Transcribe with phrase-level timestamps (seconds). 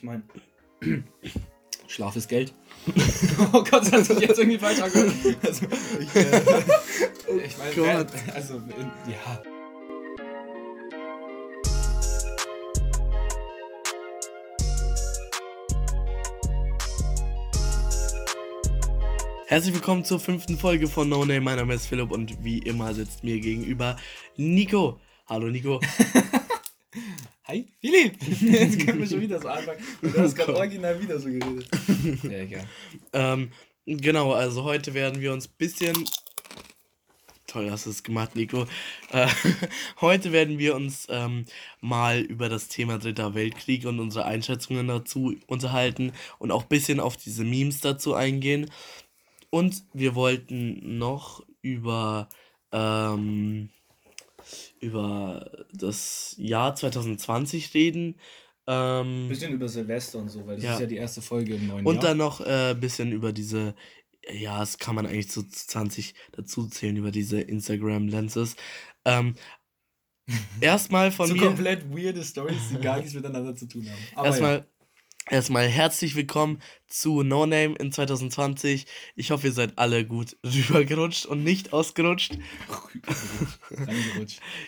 [0.00, 0.22] Ich meine,
[1.86, 2.54] Schlaf ist Geld.
[3.52, 5.12] oh Gott, das hat sich jetzt irgendwie falsch angehört.
[5.42, 5.66] Also,
[6.00, 6.42] ich, äh,
[7.44, 8.06] ich meine, Gott.
[8.34, 9.42] also, in, ja.
[19.48, 21.42] Herzlich willkommen zur fünften Folge von No Name.
[21.42, 23.96] Mein Name ist Philipp und wie immer sitzt mir gegenüber
[24.38, 24.98] Nico.
[25.28, 25.78] Hallo Nico.
[27.50, 28.16] Hi, Philipp!
[28.42, 29.80] Jetzt können wir schon wieder so anfangen.
[30.02, 30.60] Und du hast gerade Oh Gott.
[30.60, 31.66] original wieder so geredet.
[32.22, 32.64] Ja, egal.
[33.12, 33.50] ähm,
[33.86, 36.08] genau, also heute werden wir uns ein bisschen.
[37.48, 38.68] Toll hast du es gemacht, Nico.
[39.10, 39.26] Äh,
[40.00, 41.44] heute werden wir uns ähm,
[41.80, 47.00] mal über das Thema Dritter Weltkrieg und unsere Einschätzungen dazu unterhalten und auch ein bisschen
[47.00, 48.70] auf diese Memes dazu eingehen.
[49.50, 52.28] Und wir wollten noch über,
[52.70, 53.70] ähm,
[54.80, 58.16] über das Jahr 2020 reden.
[58.66, 60.74] Ähm, Bisschen über Silvester und so, weil das Ja.
[60.74, 62.04] ist ja die erste Folge im neuen und Jahr.
[62.04, 63.74] dann noch ein äh, bisschen über diese,
[64.30, 68.56] ja, das kann man eigentlich zu 20 dazu zählen, über diese Instagram-Lenses.
[69.04, 69.34] Ähm,
[70.60, 71.46] erstmal von so mir.
[71.46, 73.98] komplett weirde Stories, die gar nichts miteinander zu tun haben.
[74.14, 74.66] Aber Erstmal,
[75.30, 78.86] erstmal herzlich willkommen zu No Name in 2020.
[79.14, 82.36] Ich hoffe, ihr seid alle gut rübergerutscht und nicht ausgerutscht.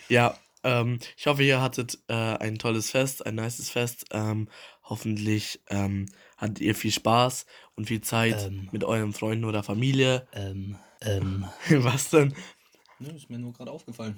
[0.09, 0.37] ja.
[0.63, 4.05] ähm, ich hoffe, ihr hattet äh, ein tolles Fest, ein nices Fest.
[4.11, 4.47] Ähm,
[4.83, 8.69] hoffentlich ähm, hattet ihr viel Spaß und viel Zeit Ähm.
[8.71, 10.27] mit euren Freunden oder Familie.
[10.33, 11.45] Ähm, ähm.
[11.69, 12.33] Was denn?
[12.99, 14.17] Ne, ist mir nur gerade aufgefallen.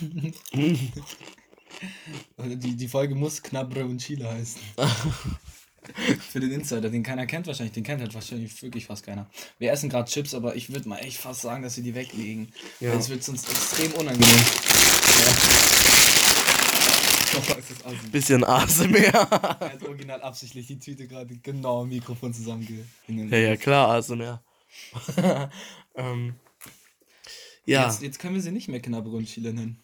[2.38, 4.60] Die, die Folge muss Knabre und Chile heißen.
[6.30, 9.28] Für den Insider, den keiner kennt wahrscheinlich, den kennt halt wahrscheinlich wirklich fast keiner.
[9.58, 12.52] Wir essen gerade Chips, aber ich würde mal echt fast sagen, dass sie die weglegen.
[12.78, 12.92] Ja.
[12.92, 14.28] Weil es wird sonst extrem unangenehm.
[14.28, 15.32] Ja.
[17.34, 17.92] Oh.
[18.10, 18.94] Bisschen ASMR.
[18.94, 22.86] Er hat original absichtlich die Tüte gerade genau am Mikrofon zusammengehängt.
[23.08, 24.42] ja, ja, klar, ASMR.
[25.94, 26.34] ähm,
[27.64, 27.86] ja.
[27.86, 29.82] Jetzt, jetzt können wir sie nicht mehr Knabre und Chile nennen.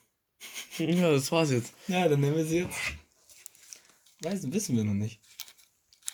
[0.79, 1.73] Ja, das war's jetzt.
[1.89, 2.79] Ja, dann nehmen wir sie jetzt.
[4.23, 5.21] Weiß, wissen wir noch nicht.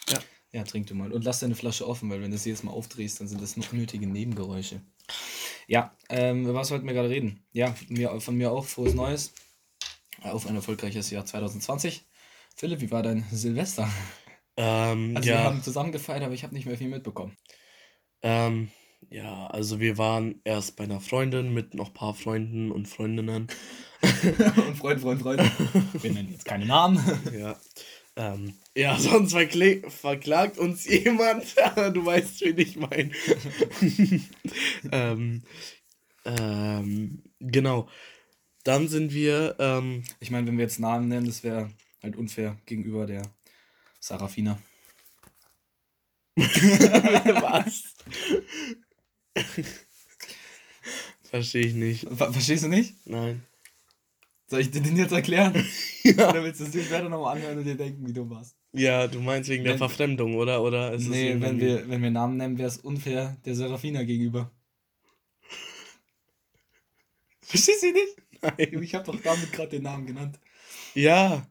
[0.08, 0.18] Ja.
[0.52, 1.12] Ja, trink du mal.
[1.12, 3.56] Und lass deine Flasche offen, weil wenn du sie jetzt mal aufdrehst, dann sind das
[3.56, 4.80] noch nötige Nebengeräusche.
[5.66, 7.42] Ja, ähm, über was wollten wir gerade reden?
[7.52, 9.32] Ja, von mir, von mir auch frohes Neues.
[10.22, 12.04] Auf ein erfolgreiches Jahr 2020.
[12.56, 13.90] Philipp, wie war dein Silvester?
[14.56, 15.44] Ähm, Also wir ja.
[15.44, 17.36] haben zusammen gefeiert, aber ich habe nicht mehr viel mitbekommen.
[18.22, 18.70] Ähm,
[19.10, 23.48] ja, also wir waren erst bei einer Freundin mit noch ein paar Freunden und Freundinnen.
[24.68, 25.40] Und Freund, Freund, Freund.
[26.02, 26.98] Wir nennen jetzt keine Namen.
[27.38, 27.58] Ja.
[28.16, 31.44] Ähm, ja, sonst verkle- verklagt uns jemand.
[31.94, 33.10] du weißt, wen ich meine.
[34.92, 35.42] ähm,
[36.26, 37.88] ähm, genau.
[38.62, 41.70] Dann sind wir, ähm, Ich meine, wenn wir jetzt Namen nennen, das wäre
[42.02, 43.22] halt unfair gegenüber der
[44.00, 44.58] Sarafina.
[46.36, 47.94] was?
[51.24, 52.06] Verstehe ich nicht.
[52.08, 52.94] Ver verstehst du nicht?
[53.06, 53.42] Nein.
[54.46, 55.54] Soll ich dir den jetzt erklären?
[56.06, 56.28] Ja.
[56.28, 58.54] Oder willst du es dir später nochmal anhören und dir denken, wie du warst?
[58.74, 60.62] Ja, du meinst wegen der Wenn- Verfremdung, oder?
[60.62, 64.50] Oder ist nee, wenn wir, wenn wir Namen nennen, wäre es unfair der Serafina gegenüber.
[67.40, 68.16] Verstehst du nicht?
[68.42, 68.82] Nein.
[68.82, 70.38] Ich habe doch damit gerade den Namen genannt.
[70.94, 71.46] Ja,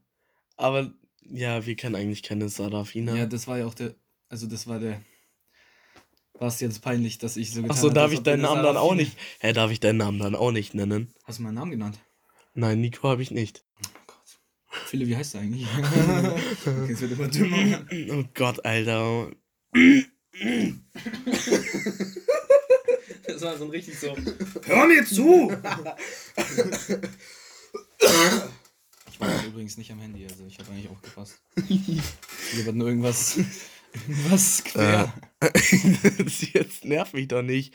[0.55, 3.15] aber ja, wir kennen eigentlich keine Sarafina.
[3.15, 3.95] Ja, das war ja auch der.
[4.29, 5.01] Also, das war der.
[6.39, 8.63] War es jetzt peinlich, dass ich so getan Achso, habe, darf ich deinen eine Namen
[8.63, 9.17] dann auch nicht?
[9.39, 11.13] Hä, darf ich deinen Namen dann auch nicht nennen?
[11.23, 11.99] Hast du meinen Namen genannt?
[12.55, 13.63] Nein, Nico habe ich nicht.
[13.85, 14.39] Oh Gott.
[14.88, 15.67] Philipp, wie heißt du eigentlich?
[16.66, 17.85] okay, es wird immer dümmer.
[18.11, 19.31] Oh Gott, Alter.
[23.25, 24.15] Das war so ein richtig so.
[24.65, 25.51] Hör mir zu!
[29.07, 31.41] ich war übrigens nicht am Handy, also ich habe eigentlich auch gepasst.
[31.67, 33.39] Hier wird nur irgendwas.
[34.08, 35.14] irgendwas quer.
[35.40, 37.74] das jetzt nervt mich doch nicht.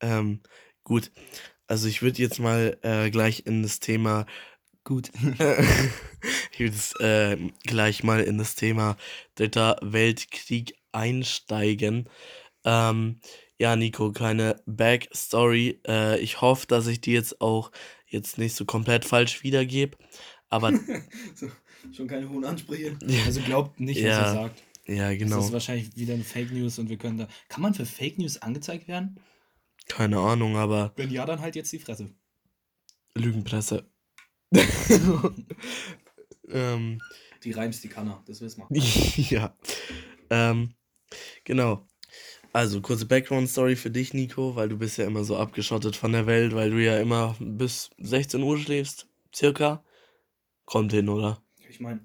[0.00, 0.40] Ähm,
[0.84, 1.10] gut.
[1.66, 4.26] Also ich würde jetzt mal äh, gleich in das Thema
[4.88, 5.10] Gut.
[6.52, 8.96] ich würde jetzt, äh, gleich mal in das Thema
[9.34, 12.08] Dritter Weltkrieg einsteigen.
[12.64, 13.20] Ähm,
[13.58, 15.82] ja, Nico, keine Backstory.
[15.86, 17.70] Äh, ich hoffe, dass ich die jetzt auch
[18.06, 19.98] jetzt nicht so komplett falsch wiedergebe.
[20.48, 20.72] Aber
[21.34, 21.50] So,
[21.92, 22.96] schon keine hohen Ansprüche.
[23.26, 24.62] Also glaubt nicht, was Ja, er sagt.
[24.88, 25.38] Ja, Das genau.
[25.40, 27.28] ist wahrscheinlich wieder eine Fake News und wir können da.
[27.48, 29.20] Kann man für Fake News angezeigt werden?
[29.86, 32.14] Keine Ahnung, aber Wenn ja, dann halt jetzt die Fresse.
[33.14, 33.90] Lügenpresse.
[36.50, 37.00] ähm,
[37.44, 38.80] Die Reims, die kann er, das wissen wir.
[39.30, 39.56] ja.
[40.30, 40.74] Ähm,
[41.44, 41.86] genau.
[42.52, 46.26] Also, kurze Background-Story für dich, Nico, weil du bist ja immer so abgeschottet von der
[46.26, 49.84] Welt, weil du ja immer bis 16 Uhr schläfst, circa.
[50.64, 51.42] Kommt hin, oder?
[51.68, 52.00] Ich meine,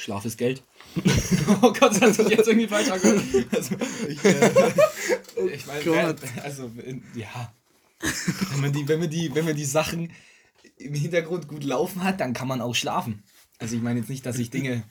[0.00, 0.62] Schlaf ist Geld.
[1.62, 3.22] oh Gott, das hat sich jetzt irgendwie falsch angehört.
[3.52, 3.76] Also,
[4.08, 4.50] ich, äh,
[5.54, 6.16] ich meine, Gott.
[6.42, 7.54] also, in, ja.
[8.50, 10.10] Wenn man, die, wenn, man die, wenn man die Sachen
[10.78, 13.22] im Hintergrund gut laufen hat, dann kann man auch schlafen.
[13.58, 14.84] Also, ich meine jetzt nicht, dass ich Dinge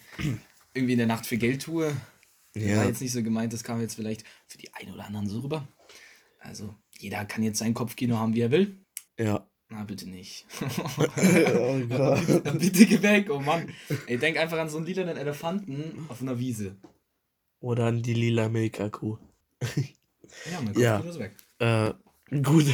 [0.76, 1.92] irgendwie in der Nacht für Geld tue.
[2.56, 2.78] Ja.
[2.78, 5.40] War jetzt nicht so gemeint, das kam jetzt vielleicht für die einen oder anderen so
[5.40, 5.68] rüber.
[6.40, 8.78] Also, jeder kann jetzt sein Kopfkino haben, wie er will.
[9.18, 9.49] Ja.
[9.70, 10.46] Na, bitte nicht.
[10.62, 12.44] oh Gott.
[12.60, 13.72] bitte geh weg, oh Mann.
[14.08, 16.76] Ey, denk einfach an so einen lilanen Elefanten auf einer Wiese.
[17.60, 19.18] Oder an die lila Milka-Kuh.
[20.52, 20.98] Ja, mein Ja.
[21.02, 21.36] Kopfkino ist weg.
[21.60, 21.94] Äh,
[22.42, 22.66] gut.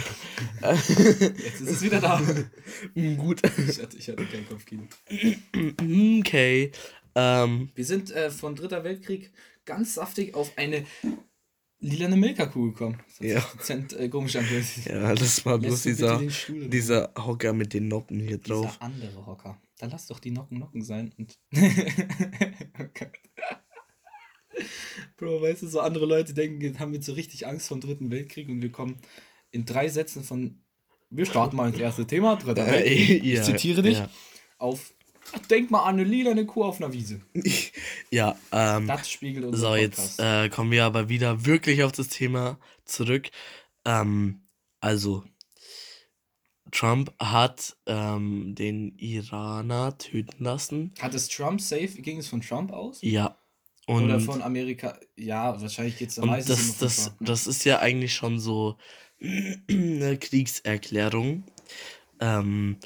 [0.62, 2.22] Jetzt ist es wieder da.
[3.18, 3.42] gut.
[3.68, 4.84] Ich hatte, ich hatte kein Kopfkino.
[6.20, 6.72] Okay.
[7.16, 9.32] Ähm, Wir sind äh, von Dritter Weltkrieg
[9.66, 10.86] ganz saftig auf eine
[11.86, 13.00] lilane Milka-Kuh gekommen.
[13.08, 13.40] Das Ja.
[13.58, 14.66] dezent äh, komisch angehört.
[14.86, 18.40] ja, das war bloß dieser, dieser Hocker mit den Noppen hier Ruhe?
[18.40, 18.72] drauf.
[18.72, 19.62] Dieser andere Hocker.
[19.80, 21.38] Dann lass doch die Nocken Nocken sein und.
[21.54, 21.60] Oh
[22.94, 23.12] Gott.
[25.18, 28.10] Bro, weißt du, so andere Leute denken, haben wir so richtig Angst vor dem Dritten
[28.12, 28.98] Weltkrieg und wir kommen
[29.52, 30.62] in drei Sätzen von.
[31.10, 33.24] Wir starten mal ins erste Thema, Dritter Weltkrieg.
[33.24, 33.98] Äh, ja, ich zitiere dich.
[34.00, 34.10] Ja,
[34.58, 34.94] Auf.
[35.50, 37.22] Denk mal an eine lilane Kuh auf einer Wiese.
[38.12, 42.10] ja ähm, Das spiegelt unser so, jetzt äh, kommen wir aber wieder wirklich auf das
[42.10, 43.30] Thema zurück.
[43.86, 44.42] Ähm,
[44.80, 45.24] also,
[46.72, 50.94] Trump hat ähm, den Iraner töten lassen.
[51.00, 51.88] Hat es Trump safe?
[51.88, 53.00] Ging es von Trump aus?
[53.02, 53.38] Ja.
[53.88, 55.00] Und, Oder von Amerika?
[55.16, 57.22] Ja, wahrscheinlich geht es und meistens das, das, Trump.
[57.22, 57.28] ne?
[57.28, 58.78] das ist ja eigentlich schon so
[59.22, 61.44] eine Kriegserklärung
[62.20, 62.78] ähm,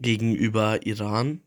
[0.00, 1.42] gegenüber Iran.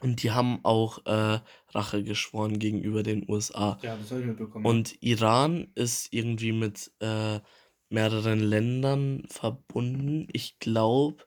[0.00, 1.40] Und die haben auch äh,
[1.70, 3.78] Rache geschworen gegenüber den USA.
[3.82, 4.64] Ja, das habe ich mitbekommen.
[4.64, 7.40] Und Iran ist irgendwie mit äh,
[7.88, 10.28] mehreren Ländern verbunden.
[10.32, 11.24] Ich glaube,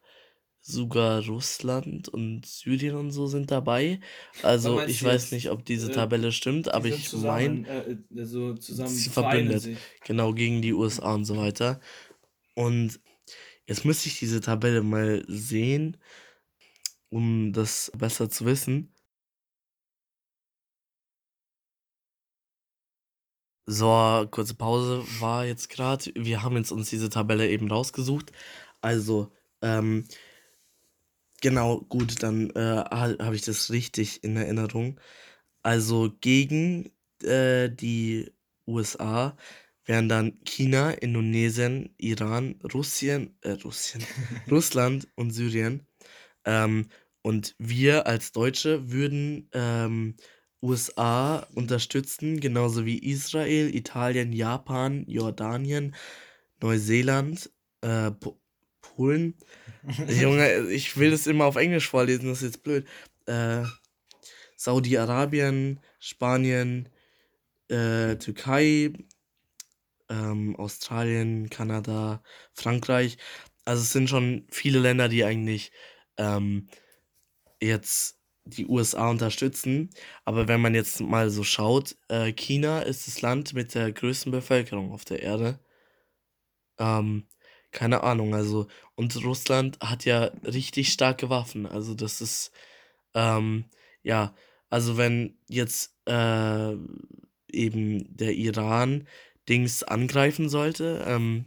[0.62, 4.00] sogar Russland und Syrien und so sind dabei.
[4.44, 8.56] Also ich weiß nicht, ob diese äh, Tabelle stimmt, aber ich meine, Äh, äh, so
[8.56, 9.64] sie verbündet.
[9.64, 9.78] sich.
[10.06, 11.82] genau gegen die USA und so weiter.
[12.54, 13.00] Und
[13.68, 15.98] jetzt müsste ich diese Tabelle mal sehen,
[17.12, 18.96] um das besser zu wissen.
[23.68, 26.12] So, kurze Pause war jetzt gerade.
[26.16, 28.32] Wir haben jetzt uns diese Tabelle eben rausgesucht.
[28.82, 29.32] Also,
[29.62, 30.06] ähm,
[31.42, 32.60] genau, gut, dann äh,
[32.92, 35.00] habe ich das richtig in Erinnerung.
[35.64, 36.92] Also gegen
[37.24, 38.32] äh, die
[38.68, 39.38] USA
[39.86, 44.04] wären dann China, Indonesien, Iran, Russien, äh, Russien,
[44.52, 45.88] Russland und Syrien.
[46.46, 46.88] Ähm,
[47.22, 50.16] und wir als Deutsche würden ähm,
[50.62, 55.96] USA unterstützen, genauso wie Israel, Italien, Japan, Jordanien,
[56.62, 57.52] Neuseeland,
[57.82, 58.40] äh, Po-
[58.82, 59.36] Polen.
[60.08, 62.88] Junge, ich will das immer auf Englisch vorlesen, das ist jetzt blöd.
[63.26, 63.64] Äh,
[64.58, 66.90] Saudi-Arabien, Spanien,
[67.70, 68.94] äh, Türkei,
[70.10, 72.24] ähm, Australien, Kanada,
[72.54, 73.18] Frankreich.
[73.66, 75.72] Also es sind schon viele Länder, die eigentlich
[76.18, 76.68] ähm,
[77.62, 79.90] jetzt die USA unterstützen.
[80.26, 84.32] Aber wenn man jetzt mal so schaut, äh, China ist das Land mit der größten
[84.32, 85.60] Bevölkerung auf der Erde.
[86.80, 87.28] Ähm,
[87.72, 91.66] keine Ahnung, also, und Russland hat ja richtig starke Waffen.
[91.66, 92.52] Also, das ist,
[93.14, 93.66] ähm,
[94.04, 94.36] ja,
[94.70, 96.76] also wenn jetzt äh,
[97.52, 99.08] eben der Iran
[99.50, 101.46] Dings angreifen sollte, ähm,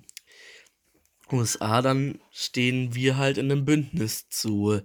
[1.32, 4.80] USA, dann stehen wir halt in einem Bündnis zu,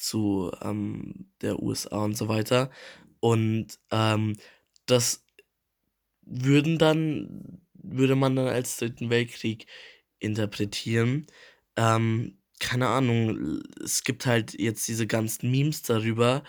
[0.00, 2.70] zu ähm, der USA und so weiter.
[3.20, 4.36] Und ähm,
[4.86, 5.24] das
[6.22, 9.66] würden dann, würde man dann als Dritten Weltkrieg
[10.18, 11.26] interpretieren.
[11.76, 16.42] Ähm, keine Ahnung, es gibt halt jetzt diese ganzen Memes darüber.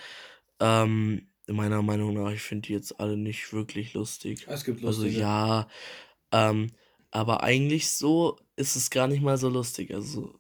[0.60, 4.46] Ähm, meiner Meinung nach, ich finde die jetzt alle nicht wirklich lustig.
[4.48, 5.22] Es gibt Also lustige.
[5.22, 5.68] ja,
[6.32, 6.72] ähm,
[7.12, 9.94] aber eigentlich so ist es gar nicht mal so lustig.
[9.94, 10.40] Also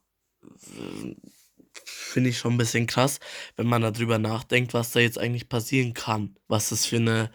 [1.86, 3.20] finde ich schon ein bisschen krass,
[3.56, 6.36] wenn man darüber nachdenkt, was da jetzt eigentlich passieren kann.
[6.48, 7.32] Was das für eine,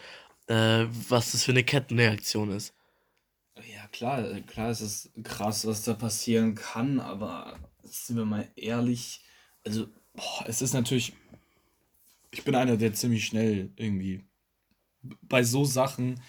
[0.48, 2.74] äh, was das für eine Kettenreaktion ist.
[3.72, 8.50] Ja, klar, äh, klar ist es krass, was da passieren kann, aber sind wir mal
[8.56, 9.22] ehrlich,
[9.64, 11.14] also boah, es ist natürlich,
[12.30, 14.24] ich bin einer, der ziemlich schnell irgendwie
[15.22, 16.22] bei so Sachen,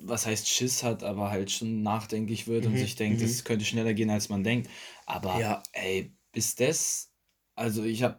[0.00, 3.24] was heißt Schiss hat, aber halt schon nachdenklich wird und Mhm, sich denkt, mhm.
[3.24, 4.70] es könnte schneller gehen, als man denkt.
[5.06, 5.62] Aber Ja.
[5.72, 7.11] ey, bis das,
[7.54, 8.16] also ich habe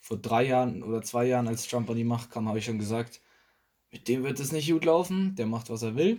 [0.00, 2.78] vor drei Jahren oder zwei Jahren, als Trump an die Macht kam, habe ich schon
[2.78, 3.20] gesagt,
[3.90, 6.18] mit dem wird es nicht gut laufen, der macht, was er will.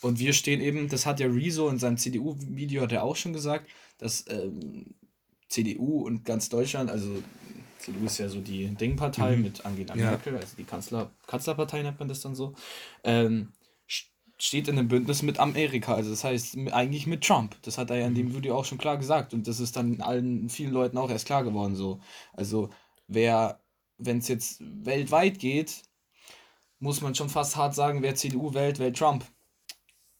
[0.00, 3.32] Und wir stehen eben, das hat ja Rezo in seinem CDU-Video hat er auch schon
[3.32, 4.94] gesagt, dass ähm,
[5.48, 7.20] CDU und ganz Deutschland, also
[7.78, 9.42] CDU ist ja so die Dingpartei Mhm.
[9.42, 10.10] mit Angela Ja.
[10.10, 12.54] Merkel, also die Kanzler, Kanzlerpartei nennt man das dann so,
[13.02, 13.48] ähm,
[14.40, 17.56] steht in einem Bündnis mit Amerika, also das heißt eigentlich mit Trump.
[17.62, 18.16] Das hat er ja in Mhm.
[18.16, 21.26] dem Video auch schon klar gesagt und das ist dann allen vielen Leuten auch erst
[21.26, 22.00] klar geworden so.
[22.32, 22.70] Also
[23.08, 23.60] wer,
[23.98, 25.82] wenn es jetzt weltweit geht,
[26.80, 29.24] muss man schon fast hart sagen, wer CDU wählt, wählt Trump.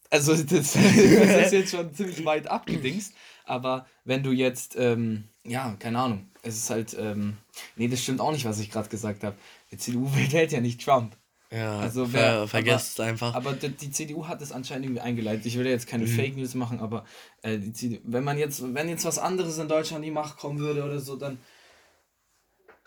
[0.09, 3.13] Also das, das ist jetzt schon ziemlich weit abgedingst,
[3.45, 7.37] aber wenn du jetzt, ähm, ja, keine Ahnung, es ist halt, ähm,
[7.75, 9.35] nee, das stimmt auch nicht, was ich gerade gesagt habe.
[9.71, 11.15] Die CDU wählt ja nicht Trump.
[11.51, 13.33] Ja, Also ver wer, vergesst es aber, einfach.
[13.33, 15.45] aber die, CDU hat es anscheinend irgendwie eingeleitet.
[15.47, 16.15] Ich will ja jetzt keine Mhm.
[16.15, 17.05] Fake News machen, aber
[17.41, 20.37] äh, die CDU, wenn man jetzt, wenn jetzt was anderes in Deutschland an die Macht
[20.37, 21.39] kommen würde oder so, dann.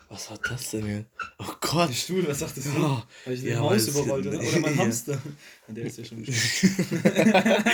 [0.07, 1.09] Was war das denn jetzt?
[1.39, 1.93] Oh Gott.
[1.93, 2.85] Stuhl, was sagtest du?
[2.85, 4.77] Oh, Weil ich ja, Maus es- überrollt oder, oder mein.
[4.77, 5.17] Hamster.
[5.67, 6.23] Der ist ja schon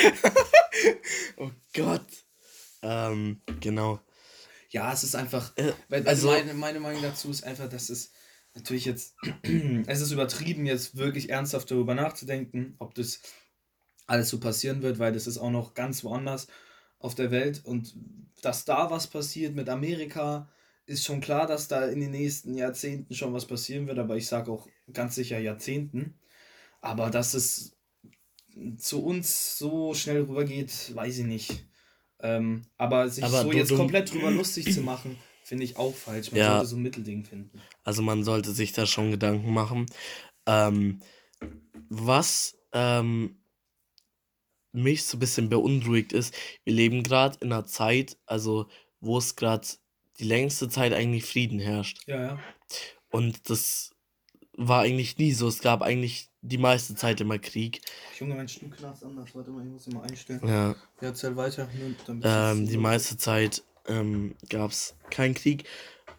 [1.37, 2.05] oh Gott.
[2.81, 3.99] Ähm, genau.
[4.69, 5.51] Ja, es ist einfach.
[5.55, 8.11] Äh, also- also meine, meine Meinung dazu ist einfach, dass es
[8.55, 9.15] natürlich jetzt.
[9.87, 13.21] es ist übertrieben, jetzt wirklich ernsthaft darüber nachzudenken, ob das
[14.07, 16.47] alles so passieren wird, weil das ist auch noch ganz woanders
[16.99, 17.61] auf der Welt.
[17.63, 17.95] Und
[18.41, 20.49] dass da was passiert mit Amerika,
[20.85, 24.25] ist schon klar, dass da in den nächsten Jahrzehnten schon was passieren wird, aber ich
[24.27, 26.15] sage auch ganz sicher Jahrzehnten.
[26.81, 27.75] Aber dass es
[28.77, 31.65] zu uns so schnell rübergeht, weiß ich nicht.
[32.21, 35.17] Ähm, aber sich Aber so du- jetzt du- komplett drüber lustig zu machen,
[35.49, 36.31] finde ich auch falsch.
[36.31, 36.51] Man Ja.
[36.57, 37.59] sollte so ein Mittelding finden.
[37.83, 39.87] Also man sollte sich da schon Gedanken machen.
[40.45, 41.01] Ähm,
[41.89, 43.41] was ähm,
[44.71, 49.35] mich so ein bisschen beunruhigt ist, wir leben gerade in einer Zeit, also wo es
[49.35, 49.67] gerade
[50.19, 52.03] die längste Zeit eigentlich Frieden herrscht.
[52.05, 52.39] Ja, ja.
[53.09, 53.89] Und das
[54.53, 55.47] war eigentlich nie so.
[55.47, 57.81] Es gab eigentlich die meiste Zeit immer Krieg.
[58.19, 59.33] Junge, mein Stuhl knarzt anders.
[59.33, 60.41] Warte mal, ich muss ihn mal einstellen.
[60.43, 61.67] Ja, Ja, erzähl weiter.
[62.21, 65.65] Ähm, die meiste Zeit ähm, gab es keinen Krieg.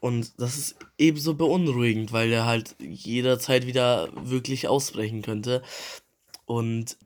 [0.00, 5.62] Und das ist ebenso beunruhigend, weil der halt jederzeit wieder wirklich ausbrechen könnte.
[6.46, 6.96] Und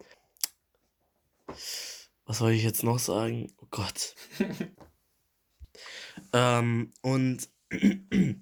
[2.26, 3.52] was soll ich jetzt noch sagen?
[3.61, 4.14] Oh Gott.
[6.32, 7.49] ähm, und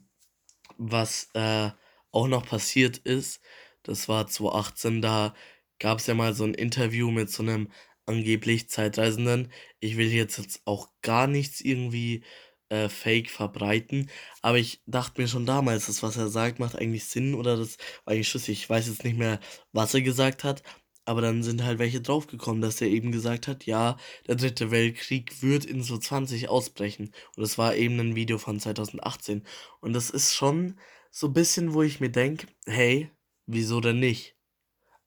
[0.77, 1.71] was äh,
[2.11, 3.41] auch noch passiert ist,
[3.83, 5.35] das war 2018, da
[5.79, 7.69] gab es ja mal so ein Interview mit so einem
[8.07, 9.53] angeblich Zeitreisenden.
[9.81, 12.23] Ich will jetzt, auch gar nichts irgendwie
[12.69, 17.05] äh, fake verbreiten, aber ich dachte mir schon damals, das, was er sagt, macht eigentlich
[17.05, 18.61] Sinn oder das war eigentlich schlüssig.
[18.61, 19.41] Ich weiß jetzt nicht mehr,
[19.73, 20.63] was er gesagt hat,
[21.05, 23.97] aber dann sind halt welche draufgekommen, dass er eben gesagt hat, ja,
[24.29, 27.13] der dritte Weltkrieg wird in so 20 ausbrechen.
[27.37, 29.45] Und das war eben ein Video von 2018.
[29.81, 30.79] Und das ist schon
[31.11, 33.11] so ein bisschen, wo ich mir denke, hey,
[33.47, 34.37] wieso denn nicht?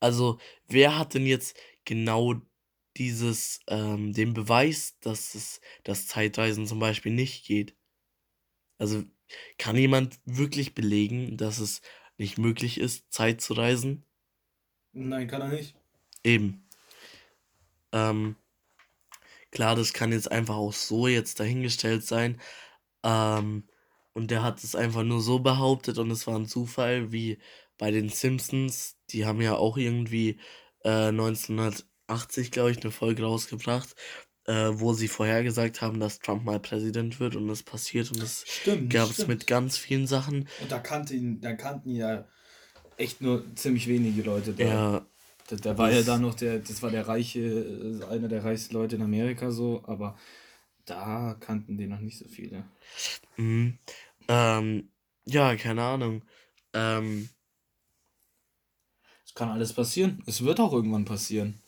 [0.02, 0.38] Also,
[0.68, 2.36] wer hat denn jetzt genau
[2.98, 7.76] dieses, ähm, den Beweis, dass es das Zeitreisen zum Beispiel nicht geht?
[8.78, 9.04] Also,
[9.58, 11.82] kann jemand wirklich belegen, dass es
[12.18, 14.06] nicht möglich ist, Zeit zu reisen?
[14.94, 15.76] Nein, kann er nicht.
[16.24, 16.68] Eben.
[17.92, 18.36] Ähm,
[19.52, 22.40] klar, das kann jetzt einfach auch so jetzt dahingestellt sein.
[23.04, 23.68] Ähm,
[24.14, 27.38] und der hat es einfach nur so behauptet und es war ein Zufall, wie
[27.78, 28.98] bei den Simpsons.
[29.10, 30.40] Die haben ja auch irgendwie
[30.84, 31.12] äh,
[32.08, 33.96] 1980, glaube ich, eine Folge rausgebracht,
[34.46, 38.46] äh, wo sie vorhergesagt haben, dass Trump mal Präsident wird und das passiert und das
[38.90, 40.48] gab es mit ganz vielen Sachen.
[40.62, 42.26] Und da kannte ihn, da kannten ihn ja
[42.98, 44.54] echt nur ziemlich wenige Leute.
[44.54, 45.06] Da, Ja,
[45.48, 48.74] da, da war ja da noch der, das war der reiche, äh, einer der reichsten
[48.74, 50.18] Leute in Amerika so, aber
[50.86, 52.64] da kannten den noch nicht so viele.
[53.38, 53.78] mhm.
[54.28, 54.90] ähm,
[55.26, 56.22] ja, keine Ahnung.
[56.74, 57.30] Ähm,
[59.26, 60.24] Es kann alles passieren.
[60.28, 61.62] Es wird auch irgendwann passieren.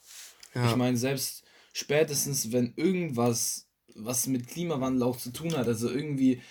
[0.57, 0.69] Ja.
[0.69, 6.41] Ich meine, selbst spätestens, wenn irgendwas, was mit Klimawandel auch zu tun hat, also irgendwie,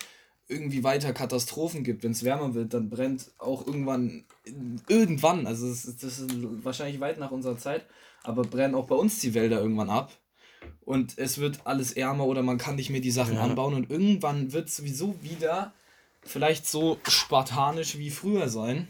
[0.47, 4.25] irgendwie weiter Katastrophen gibt, wenn es wärmer wird, dann brennt auch irgendwann,
[4.87, 6.29] irgendwann, also das ist, das ist
[6.63, 7.85] wahrscheinlich weit nach unserer Zeit,
[8.23, 10.11] aber brennen auch bei uns die Wälder irgendwann ab.
[10.81, 13.43] Und es wird alles ärmer oder man kann nicht mehr die Sachen Ja.
[13.43, 15.73] anbauen und irgendwann wird es sowieso wieder
[16.23, 18.87] vielleicht so spartanisch wie früher sein,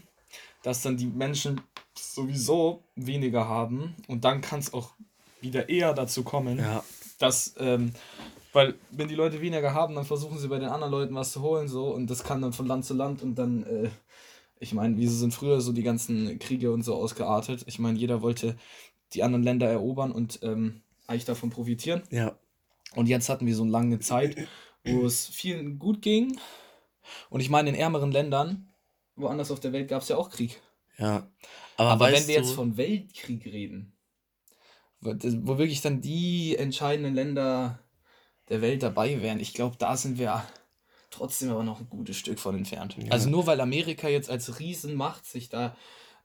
[0.62, 1.60] dass dann die Menschen
[1.96, 4.94] sowieso weniger haben und dann kann es auch
[5.40, 6.84] wieder eher dazu kommen, ja.
[7.18, 7.92] dass, ähm,
[8.52, 11.42] weil wenn die Leute weniger haben, dann versuchen sie bei den anderen Leuten was zu
[11.42, 13.90] holen so und das kann dann von Land zu Land und dann, äh,
[14.60, 17.64] ich meine, wieso sind früher so die ganzen Kriege und so ausgeartet?
[17.66, 18.56] Ich meine, jeder wollte
[19.12, 22.02] die anderen Länder erobern und ähm, eigentlich davon profitieren.
[22.10, 22.36] Ja,
[22.94, 24.36] Und jetzt hatten wir so eine lange Zeit,
[24.84, 26.38] wo es vielen gut ging.
[27.30, 28.68] Und ich meine, in ärmeren Ländern,
[29.16, 30.60] woanders auf der Welt, gab es ja auch Krieg.
[30.98, 31.26] ja.
[31.76, 33.92] Aber, Aber wenn wir jetzt von Weltkrieg reden,
[35.00, 37.78] wo wirklich dann die entscheidenden Länder
[38.48, 40.44] der Welt dabei wären, ich glaube, da sind wir
[41.10, 42.96] trotzdem aber noch ein gutes Stück von entfernt.
[42.98, 43.10] Ja.
[43.10, 45.76] Also nur weil Amerika jetzt als Riesenmacht sich da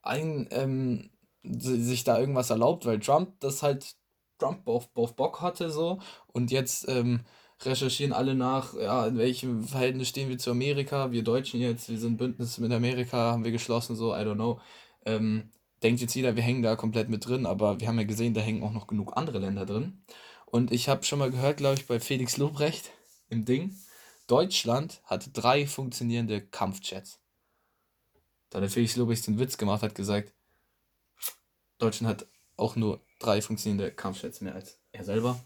[0.02, 1.10] ein, ähm,
[1.44, 3.96] sich da irgendwas erlaubt, weil Trump das halt
[4.40, 7.22] Trump auf, auf Bock hatte so und jetzt ähm,
[7.62, 11.98] recherchieren alle nach, ja, in welchem Verhältnis stehen wir zu Amerika, wir Deutschen jetzt, wir
[11.98, 14.60] sind Bündnis mit Amerika, haben wir geschlossen, so, I don't know.
[15.06, 15.50] Ähm,
[15.84, 18.42] denkt jetzt jeder, wir hängen da komplett mit drin, aber wir haben ja gesehen, da
[18.42, 20.04] hängen auch noch genug andere Länder drin.
[20.46, 22.92] Und ich habe schon mal gehört, glaube ich, bei Felix Lobrecht
[23.30, 23.76] im Ding,
[24.28, 27.20] Deutschland hat drei funktionierende Kampfjets.
[28.50, 30.34] Da hat der Felix Lobrecht den Witz gemacht, hat gesagt,
[31.80, 35.44] Deutschland hat auch nur drei funktionierende Kampfjets mehr als er selber.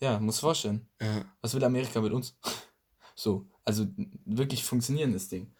[0.00, 0.88] ja, muss vorstellen.
[1.00, 1.24] Ja.
[1.40, 2.36] Was will Amerika mit uns?
[3.14, 3.86] so, also
[4.24, 5.54] wirklich funktionierendes Ding.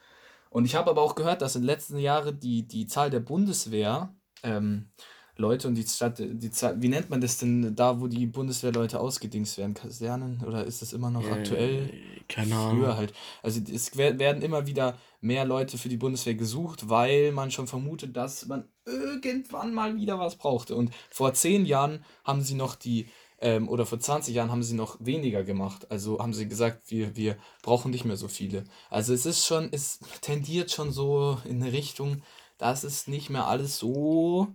[0.52, 3.21] Und ich habe aber auch gehört, dass in den letzten Jahren die, die Zahl der
[3.21, 4.90] Bundeswehr ähm,
[5.37, 9.00] Leute und die Stadt, die Zahl, wie nennt man das denn da, wo die Bundeswehrleute
[9.00, 9.73] ausgedingst werden?
[9.73, 10.44] Kasernen?
[10.47, 11.90] Oder ist das immer noch äh, aktuell?
[12.28, 12.80] Keine Ahnung.
[12.80, 13.14] Früher halt.
[13.42, 18.14] Also es werden immer wieder mehr Leute für die Bundeswehr gesucht, weil man schon vermutet,
[18.14, 20.76] dass man irgendwann mal wieder was brauchte.
[20.76, 23.09] Und vor zehn Jahren haben sie noch die
[23.42, 25.90] ähm, oder vor 20 Jahren haben sie noch weniger gemacht.
[25.90, 28.64] Also haben sie gesagt, wir, wir brauchen nicht mehr so viele.
[28.88, 32.22] Also es ist schon, es tendiert schon so in eine Richtung,
[32.56, 34.49] dass es nicht mehr alles so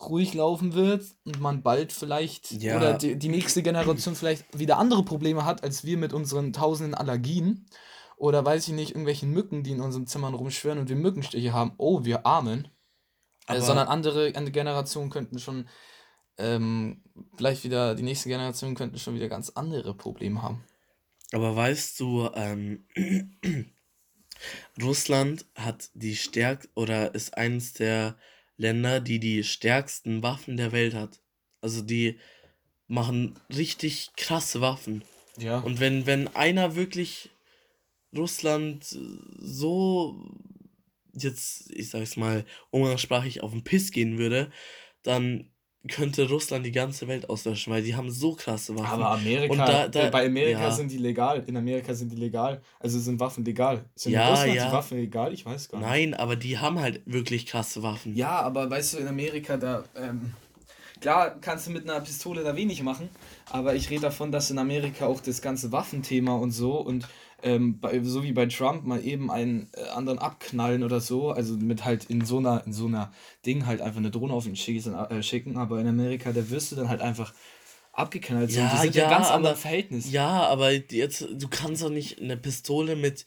[0.00, 2.76] ruhig laufen wird und man bald vielleicht ja.
[2.76, 6.94] oder die, die nächste Generation vielleicht wieder andere Probleme hat, als wir mit unseren tausenden
[6.94, 7.66] Allergien
[8.16, 11.72] oder weiß ich nicht, irgendwelchen Mücken, die in unseren Zimmern rumschwirren und wir Mückenstiche haben.
[11.78, 12.68] Oh, wir Armen.
[13.48, 15.68] Äh, sondern andere, andere Generationen könnten schon
[16.38, 17.02] ähm,
[17.36, 20.64] vielleicht wieder, die nächste Generation könnten schon wieder ganz andere Probleme haben.
[21.32, 22.86] Aber weißt du, ähm,
[24.82, 28.16] Russland hat die stärk oder ist eines der
[28.56, 31.20] Länder, die die stärksten Waffen der Welt hat.
[31.60, 32.18] Also die
[32.86, 35.04] machen richtig krasse Waffen.
[35.36, 35.58] Ja.
[35.58, 37.30] Und wenn, wenn einer wirklich
[38.16, 38.84] Russland
[39.38, 40.24] so
[41.12, 44.50] jetzt, ich sag's mal, umgangssprachlich auf den Piss gehen würde,
[45.02, 45.50] dann
[45.88, 48.86] könnte Russland die ganze Welt auslöschen, weil die haben so krasse Waffen.
[48.86, 50.70] Aber Amerika, und da, da, bei Amerika ja.
[50.70, 51.42] sind die legal.
[51.46, 52.60] In Amerika sind die legal.
[52.78, 53.84] Also sind Waffen legal.
[53.94, 54.66] Sind ja, in Russland ja.
[54.66, 55.32] die Waffen legal?
[55.32, 55.88] Ich weiß gar nicht.
[55.88, 58.14] Nein, aber die haben halt wirklich krasse Waffen.
[58.14, 60.34] Ja, aber weißt du, in Amerika, da, ähm,
[61.00, 63.08] klar kannst du mit einer Pistole da wenig machen,
[63.50, 67.08] aber ich rede davon, dass in Amerika auch das ganze Waffenthema und so und
[67.42, 71.54] ähm, bei, so wie bei Trump mal eben einen äh, anderen abknallen oder so, also
[71.54, 73.12] mit halt in so einer, in so einer
[73.46, 76.72] Ding halt einfach eine Drohne auf ihn schießen, äh, schicken, aber in Amerika, da wirst
[76.72, 77.32] du dann halt einfach
[77.92, 78.50] abgeknallt.
[78.50, 80.10] Ja, die sind ja, ganz aber, Verhältnis.
[80.10, 83.24] Ja, aber jetzt, du kannst doch nicht eine Pistole mit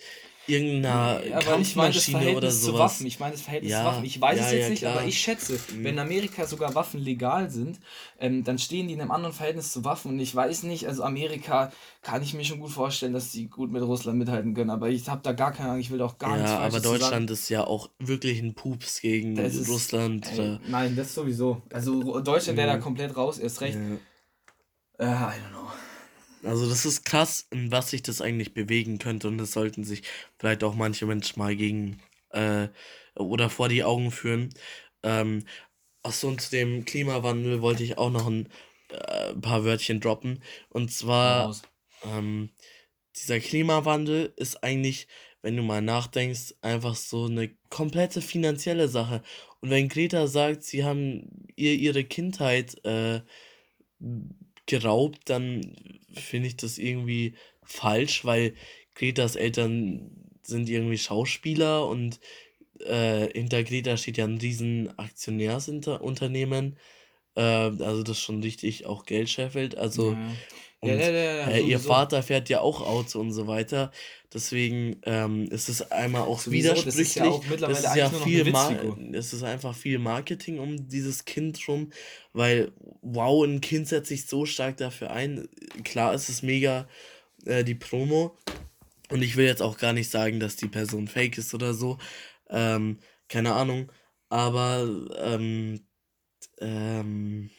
[0.48, 2.74] irgendeiner ja, Kampfmaschine ich oder sowas.
[2.74, 3.06] Zu Waffen.
[3.08, 4.06] Ich meine das Verhältnis ja, zu Waffen.
[4.06, 4.98] Ich weiß ja, es jetzt ja, nicht, klar.
[4.98, 5.84] aber ich schätze, mhm.
[5.84, 7.80] wenn in Amerika sogar Waffen legal sind,
[8.20, 10.12] ähm, dann stehen die in einem anderen Verhältnis zu Waffen.
[10.12, 13.72] Und ich weiß nicht, also Amerika kann ich mir schon gut vorstellen, dass die gut
[13.72, 16.36] mit Russland mithalten können, aber ich habe da gar keine Ahnung, ich will auch gar
[16.36, 20.28] nichts Ja, aber Deutschland ist ja auch wirklich ein Pups gegen ist, Russland.
[20.38, 21.62] Ey, nein, das sowieso.
[21.72, 23.78] Also Deutschland wäre da komplett raus, erst recht.
[24.98, 25.68] Äh, I don't know.
[26.44, 30.04] Also das ist krass, in was sich das eigentlich bewegen könnte und das sollten sich
[30.40, 32.02] vielleicht auch manche Menschen mal gegen
[32.32, 32.68] äh,
[33.16, 34.50] oder vor die Augen führen.
[35.04, 35.46] Ähm,
[36.04, 38.50] achso, und zu dem Klimawandel wollte ich auch noch ein
[38.90, 40.42] äh, paar Wörtchen droppen.
[40.70, 41.56] Und zwar,
[42.04, 42.50] ähm,
[43.16, 45.08] dieser Klimawandel ist eigentlich,
[45.42, 49.22] wenn du mal nachdenkst, einfach so eine komplette finanzielle Sache.
[49.60, 53.22] Und wenn Greta sagt, sie haben ihr ihre Kindheit äh,
[54.66, 58.54] geraubt, dann finde ich das irgendwie falsch, weil
[58.96, 60.12] Gretas Eltern
[60.44, 62.20] sind irgendwie Schauspieler und
[62.80, 66.78] äh, hinter Greta steht ja ein riesen Aktionärsunternehmen.
[67.36, 69.78] Äh, also das schon richtig auch Geld scheffelt.
[69.78, 70.32] Also ja.
[70.82, 73.92] Und ja, ja, ja, äh, ihr Vater fährt ja auch Auto und so weiter.
[74.34, 76.96] Deswegen ähm, ist es einmal auch sowieso, widersprüchlich.
[76.96, 80.88] Das ist ja auch mittlerweile das ist ja viel Es ist einfach viel Marketing um
[80.88, 81.92] dieses Kind rum,
[82.34, 85.48] weil wow, ein Kind setzt sich so stark dafür ein.
[85.84, 86.88] Klar ist es mega
[87.46, 88.36] äh, die Promo.
[89.10, 92.00] Und ich will jetzt auch gar nicht sagen, dass die Person fake ist oder so.
[92.50, 93.92] Ähm, keine Ahnung.
[94.30, 94.88] Aber
[95.22, 95.82] ähm,
[96.60, 97.52] ähm,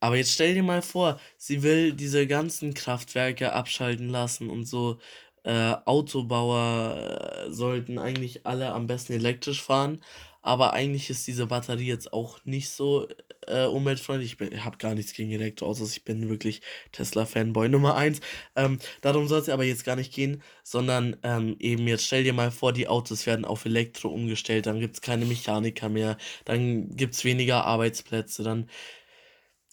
[0.00, 4.98] aber jetzt stell dir mal vor, sie will diese ganzen Kraftwerke abschalten lassen und so.
[5.42, 10.02] Äh, Autobauer äh, sollten eigentlich alle am besten elektrisch fahren.
[10.42, 13.06] Aber eigentlich ist diese Batterie jetzt auch nicht so
[13.46, 14.38] äh, umweltfreundlich.
[14.40, 15.92] Ich habe gar nichts gegen Elektroautos.
[15.92, 18.20] Ich bin wirklich Tesla-Fanboy Nummer 1.
[18.56, 22.32] Ähm, darum soll es aber jetzt gar nicht gehen, sondern ähm, eben jetzt stell dir
[22.32, 24.66] mal vor, die Autos werden auf Elektro umgestellt.
[24.66, 26.16] Dann gibt es keine Mechaniker mehr.
[26.46, 28.42] Dann gibt es weniger Arbeitsplätze.
[28.42, 28.68] Dann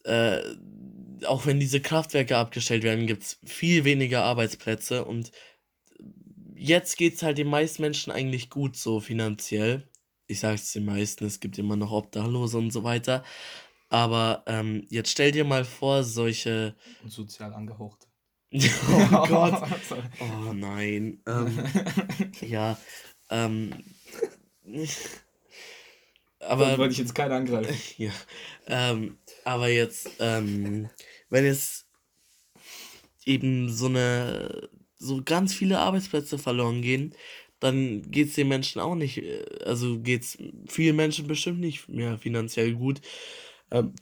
[0.03, 0.41] äh,
[1.25, 5.31] auch wenn diese Kraftwerke abgestellt werden, gibt es viel weniger Arbeitsplätze und
[6.55, 9.87] jetzt geht es halt den meisten Menschen eigentlich gut so finanziell.
[10.27, 13.23] Ich sage es den meisten, es gibt immer noch Obdachlose und so weiter.
[13.89, 16.75] Aber ähm, jetzt stell dir mal vor, solche.
[17.03, 18.07] Und sozial angehauchte.
[18.53, 18.59] oh
[19.27, 19.63] Gott.
[20.19, 21.21] Oh nein.
[21.25, 21.63] Ähm,
[22.41, 22.77] ja.
[23.29, 23.73] Ähm,
[26.39, 26.77] aber.
[26.77, 27.75] wollte ich jetzt keinen angreifen.
[27.97, 28.11] Ja.
[28.67, 30.89] Ähm, aber jetzt, ähm,
[31.29, 31.87] wenn jetzt
[33.25, 37.15] eben so eine, so ganz viele Arbeitsplätze verloren gehen,
[37.61, 41.87] dann geht es den Menschen auch nicht, äh, also geht es vielen Menschen bestimmt nicht
[41.87, 42.99] mehr finanziell gut.
[43.71, 43.93] Ähm,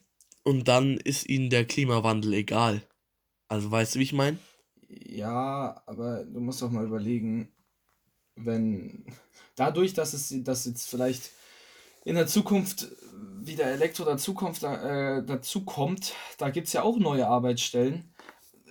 [0.43, 2.81] und dann ist ihnen der Klimawandel egal.
[3.47, 4.39] Also weißt du, wie ich meine?
[4.89, 7.49] Ja, aber du musst doch mal überlegen,
[8.35, 9.05] wenn
[9.55, 11.29] dadurch, dass es dass jetzt vielleicht
[12.05, 12.87] in der Zukunft
[13.41, 18.05] wieder Elektro dazukommt, äh, dazu kommt, da gibt es ja auch neue Arbeitsstellen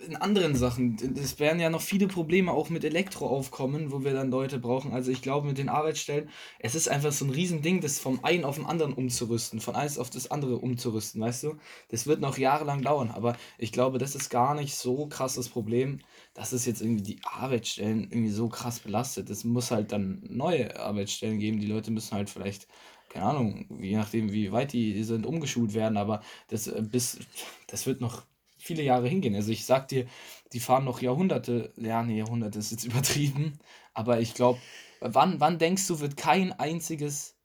[0.06, 0.96] in anderen Sachen.
[1.16, 4.92] Es werden ja noch viele Probleme auch mit Elektro aufkommen, wo wir dann Leute brauchen.
[4.92, 8.44] Also ich glaube mit den Arbeitsstellen, es ist einfach so ein Riesending, das vom einen
[8.44, 11.56] auf den anderen umzurüsten, von eins auf das andere umzurüsten, weißt du?
[11.88, 15.48] Das wird noch jahrelang dauern, aber ich glaube, das ist gar nicht so krass das
[15.48, 16.00] Problem,
[16.34, 19.30] dass es jetzt irgendwie die Arbeitsstellen irgendwie so krass belastet.
[19.30, 21.60] Es muss halt dann neue Arbeitsstellen geben.
[21.60, 22.66] Die Leute müssen halt vielleicht
[23.14, 27.20] keine Ahnung, je nachdem, wie weit die sind, umgeschult werden, aber das, äh, bis,
[27.68, 28.24] das wird noch
[28.58, 29.36] viele Jahre hingehen.
[29.36, 30.06] Also ich sag dir,
[30.52, 33.60] die fahren noch Jahrhunderte, ja, nee, Jahrhunderte ist jetzt übertrieben,
[33.94, 34.58] aber ich glaube,
[35.00, 37.36] wann, wann denkst du, wird kein einziges,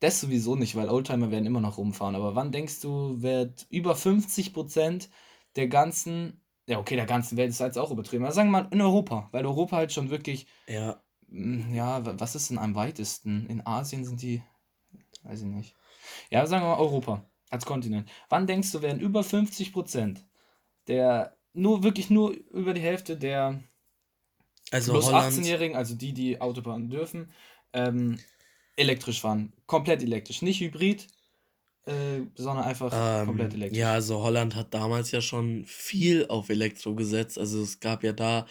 [0.00, 3.94] das sowieso nicht, weil Oldtimer werden immer noch rumfahren, aber wann denkst du, wird über
[3.94, 5.10] 50%
[5.56, 8.68] der ganzen, ja okay, der ganzen Welt ist jetzt auch übertrieben, aber sagen wir mal
[8.70, 13.46] in Europa, weil Europa halt schon wirklich, ja, ja, was ist denn am weitesten?
[13.46, 14.42] In Asien sind die,
[15.22, 15.76] weiß ich nicht.
[16.30, 18.08] Ja, sagen wir mal Europa als Kontinent.
[18.28, 20.24] Wann denkst du, werden über 50 Prozent
[20.86, 23.62] der, nur wirklich nur über die Hälfte der
[24.70, 27.32] also plus 18-Jährigen, also die, die Autobahn dürfen,
[27.72, 28.18] ähm,
[28.76, 29.52] elektrisch fahren.
[29.66, 30.42] Komplett elektrisch.
[30.42, 31.08] Nicht hybrid,
[31.86, 33.78] äh, sondern einfach ähm, komplett elektrisch.
[33.78, 37.38] Ja, also Holland hat damals ja schon viel auf Elektro gesetzt.
[37.38, 38.46] Also es gab ja da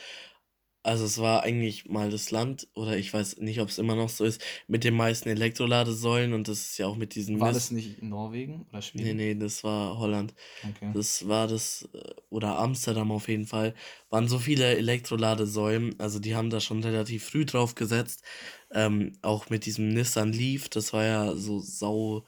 [0.84, 4.10] also es war eigentlich mal das Land, oder ich weiß nicht, ob es immer noch
[4.10, 7.40] so ist, mit den meisten Elektroladesäulen und das ist ja auch mit diesen.
[7.40, 9.18] War das nicht Norwegen oder Schweden?
[9.18, 10.34] Nee, nee, das war Holland.
[10.64, 10.92] Okay.
[10.94, 13.76] Das war das, äh, oder Amsterdam auf jeden Fall,
[14.10, 18.24] waren so viele Elektroladesäulen, also die haben da schon relativ früh drauf gesetzt.
[18.72, 22.26] Ähm, auch mit diesem Nissan Leaf, das war ja so sau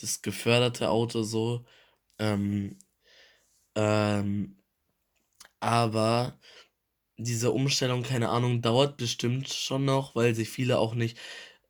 [0.00, 1.64] das geförderte Auto so.
[2.18, 2.78] Ähm,
[3.76, 4.56] ähm,
[5.60, 6.38] aber
[7.18, 11.18] diese Umstellung, keine Ahnung, dauert bestimmt schon noch, weil sich viele auch nicht,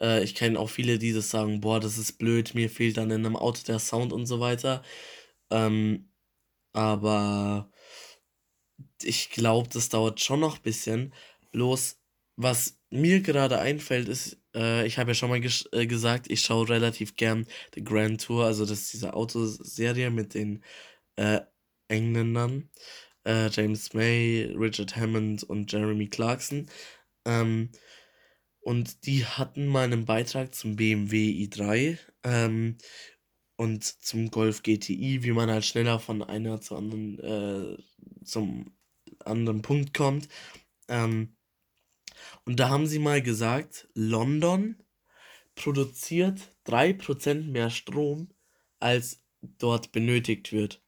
[0.00, 3.10] äh, ich kenne auch viele, die das sagen, boah, das ist blöd, mir fehlt dann
[3.10, 4.82] in einem Auto der Sound und so weiter.
[5.50, 6.08] Ähm,
[6.74, 7.70] aber
[9.02, 11.14] ich glaube, das dauert schon noch ein bisschen.
[11.52, 11.98] Bloß,
[12.36, 15.40] was mir gerade einfällt, ist, äh, ich habe ja schon mal
[15.72, 20.34] äh, gesagt, ich schaue relativ gern The Grand Tour, also das ist diese Autoserie mit
[20.34, 20.62] den
[21.16, 21.40] äh,
[21.88, 22.70] Engländern
[23.24, 26.66] äh, James May, Richard Hammond und Jeremy Clarkson.
[27.24, 27.70] Ähm,
[28.60, 32.78] und die hatten mal einen Beitrag zum BMW i3 ähm,
[33.56, 37.76] und zum Golf GTI, wie man halt schneller von einer zu anderen, äh,
[38.24, 38.74] zum
[39.24, 40.28] anderen Punkt kommt.
[40.88, 41.36] Ähm,
[42.44, 44.76] und da haben sie mal gesagt, London
[45.54, 48.28] produziert 3% mehr Strom,
[48.80, 50.83] als dort benötigt wird.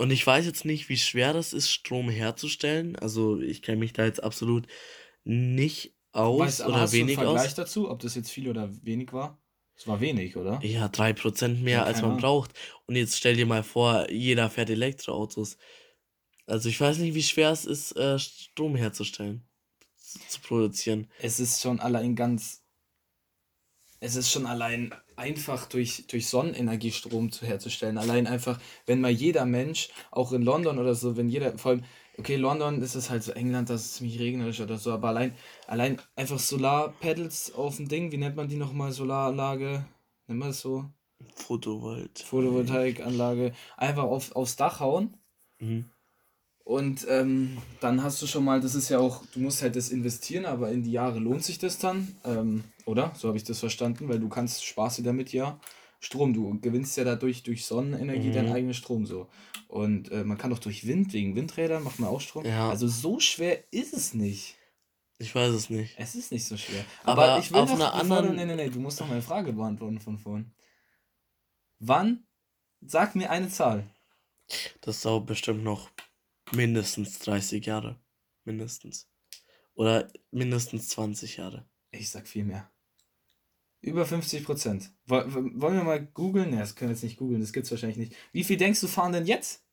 [0.00, 2.96] Und ich weiß jetzt nicht, wie schwer das ist, Strom herzustellen.
[2.96, 4.66] Also ich kenne mich da jetzt absolut
[5.24, 7.54] nicht aus weißt, oder hast wenig du einen Vergleich aus.
[7.54, 9.38] dazu, ob das jetzt viel oder wenig war?
[9.76, 10.58] Es war wenig, oder?
[10.62, 12.54] Ja, 3% mehr ja, als man braucht.
[12.86, 15.58] Und jetzt stell dir mal vor, jeder fährt Elektroautos.
[16.46, 19.46] Also ich weiß nicht, wie schwer es ist, äh, Strom herzustellen,
[19.98, 21.08] zu produzieren.
[21.18, 22.64] Es ist schon allein ganz.
[24.00, 27.98] Es ist schon allein einfach durch, durch Sonnenenergie Strom zu herzustellen.
[27.98, 31.84] Allein einfach, wenn mal jeder Mensch, auch in London oder so, wenn jeder, vor allem,
[32.16, 35.34] okay, London ist es halt so England, das ist ziemlich regnerisch oder so, aber allein,
[35.66, 39.84] allein einfach Solarpanels auf dem Ding, wie nennt man die nochmal, Solaranlage,
[40.26, 40.86] nennt man das so?
[41.34, 42.26] Photovoltaik.
[42.26, 45.16] Photovoltaikanlage, einfach auf, aufs Dach hauen.
[45.58, 45.84] Mhm.
[46.64, 49.90] Und ähm, dann hast du schon mal, das ist ja auch, du musst halt das
[49.90, 53.12] investieren, aber in die Jahre lohnt sich das dann, ähm, oder?
[53.14, 55.58] So habe ich das verstanden, weil du kannst, sparst dir damit ja
[56.00, 56.34] Strom.
[56.34, 58.32] Du gewinnst ja dadurch durch Sonnenenergie mhm.
[58.34, 59.28] deinen eigenen Strom so.
[59.68, 62.44] Und äh, man kann doch durch Wind, wegen Windrädern macht man auch Strom.
[62.44, 62.70] Ja.
[62.70, 64.56] Also so schwer ist es nicht.
[65.18, 65.94] Ich weiß es nicht.
[65.98, 66.84] Es ist nicht so schwer.
[67.04, 68.36] Aber, aber ich will auf noch, einer anderen...
[68.36, 70.52] Nee, nee, nee, du musst noch meine Frage beantworten von vorn.
[71.78, 72.24] Wann?
[72.80, 73.84] Sag mir eine Zahl.
[74.80, 75.90] Das dauert bestimmt noch
[76.52, 77.96] Mindestens 30 Jahre.
[78.44, 79.08] Mindestens.
[79.74, 81.68] Oder mindestens 20 Jahre.
[81.92, 82.70] Ich sag viel mehr.
[83.82, 84.92] Über 50 Prozent.
[85.06, 86.50] Wollen wir mal googeln?
[86.50, 88.14] Ne, das können wir jetzt nicht googeln, das gibt's wahrscheinlich nicht.
[88.32, 89.64] Wie viel denkst du fahren denn jetzt?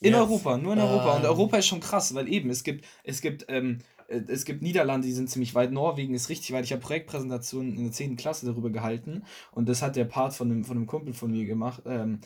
[0.00, 1.16] In jetzt, Europa, nur in Europa.
[1.16, 4.44] Ähm, Und Europa ist schon krass, weil eben, es gibt, es gibt, ähm, äh, es
[4.44, 6.64] gibt Niederlande, die sind ziemlich weit, Norwegen ist richtig weit.
[6.64, 8.16] Ich habe Projektpräsentationen in der 10.
[8.16, 11.44] Klasse darüber gehalten und das hat der Part von einem, von einem Kumpel von mir
[11.44, 11.82] gemacht.
[11.86, 12.20] Ähm,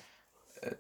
[0.63, 0.77] äh,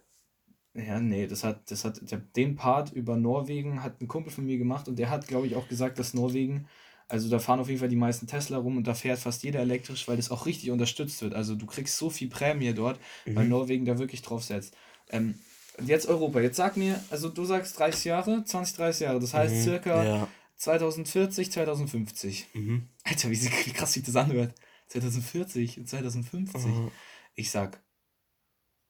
[0.86, 2.00] ja, nee, das hat, das hat,
[2.36, 5.56] den Part über Norwegen hat ein Kumpel von mir gemacht und der hat, glaube ich,
[5.56, 6.66] auch gesagt, dass Norwegen
[7.08, 9.60] also da fahren auf jeden Fall die meisten Tesla rum und da fährt fast jeder
[9.60, 11.34] elektrisch, weil das auch richtig unterstützt wird.
[11.34, 13.36] Also du kriegst so viel Prämie dort, mhm.
[13.36, 14.76] weil Norwegen da wirklich drauf setzt.
[15.10, 15.38] Ähm,
[15.84, 16.40] jetzt Europa.
[16.40, 19.20] Jetzt sag mir, also du sagst 30 Jahre, 20, 30 Jahre.
[19.20, 19.62] Das heißt mhm.
[19.62, 20.28] circa ja.
[20.56, 22.46] 2040, 2050.
[22.54, 22.88] Mhm.
[23.04, 24.54] Alter, wie, wie, krass sich das anhört.
[24.88, 26.64] 2040 und 2050.
[26.64, 26.90] Mhm.
[27.34, 27.80] Ich sag,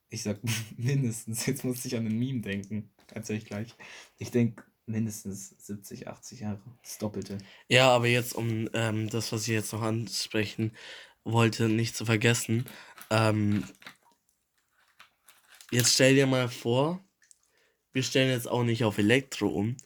[0.09, 0.41] ich sag
[0.79, 2.91] mindestens, jetzt muss ich an ein Meme denken.
[3.13, 3.75] Erzähl ich gleich.
[4.17, 6.61] Ich denke mindestens 70, 80 Jahre.
[6.83, 7.39] Das Doppelte.
[7.69, 10.73] Ja, aber jetzt, um ähm, das, was ich jetzt noch ansprechen
[11.25, 12.67] wollte, nicht zu vergessen.
[13.11, 13.65] Ähm,
[15.71, 17.05] jetzt stell dir mal vor,
[17.93, 19.77] wir stellen jetzt auch nicht auf Elektro um.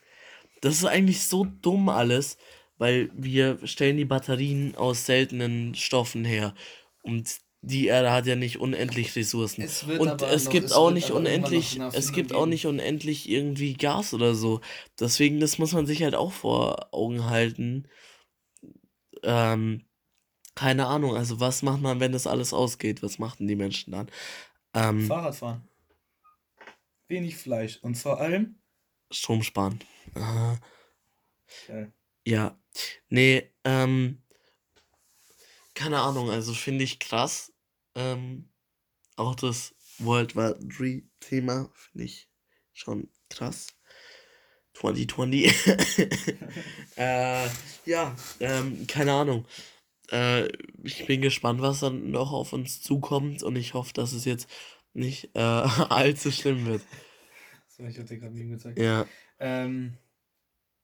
[0.60, 2.36] Das ist eigentlich so dumm alles,
[2.76, 6.54] weil wir stellen die Batterien aus seltenen Stoffen her.
[7.02, 9.62] Und die Erde hat ja nicht unendlich Ressourcen.
[9.62, 12.40] Es und es noch, gibt es auch nicht unendlich, es gibt geben.
[12.40, 14.60] auch nicht unendlich irgendwie Gas oder so.
[14.98, 17.86] Deswegen, das muss man sich halt auch vor Augen halten.
[19.22, 19.84] Ähm,
[20.54, 23.02] keine Ahnung, also was macht man, wenn das alles ausgeht?
[23.02, 24.10] Was machten die Menschen dann?
[24.74, 25.68] Ähm, Fahrradfahren.
[27.08, 28.56] Wenig Fleisch und vor allem
[29.10, 29.80] Strom sparen.
[30.14, 30.56] Äh,
[31.64, 31.92] okay.
[32.26, 32.58] Ja.
[33.08, 34.22] Nee, ähm,
[35.80, 37.54] keine Ahnung, also finde ich krass.
[37.94, 38.50] Ähm,
[39.16, 42.28] auch das World War 3 Thema finde ich
[42.74, 43.68] schon krass.
[44.74, 45.46] 2020.
[46.96, 47.48] äh,
[47.86, 49.46] ja, ähm, keine Ahnung.
[50.12, 50.48] Äh,
[50.82, 54.48] ich bin gespannt, was dann noch auf uns zukommt und ich hoffe, dass es jetzt
[54.92, 55.38] nicht äh,
[55.88, 56.82] allzu schlimm wird.
[57.68, 58.78] So, ich hatte gerade Meme gezeigt.
[58.78, 59.06] Ja.
[59.38, 59.96] Ähm,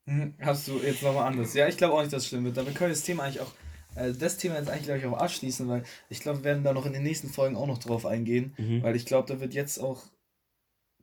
[0.06, 1.52] hm, hast du jetzt nochmal anders?
[1.52, 2.56] Ja, ich glaube auch nicht, dass es schlimm wird.
[2.56, 3.52] Wir können das Thema eigentlich auch
[3.96, 6.72] also das Thema jetzt eigentlich, glaube ich, auch abschließen, weil ich glaube, wir werden da
[6.72, 8.82] noch in den nächsten Folgen auch noch drauf eingehen, mhm.
[8.82, 10.04] weil ich glaube, da wird jetzt auch,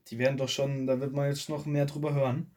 [0.07, 2.51] die werden doch schon, da wird man jetzt noch mehr drüber hören.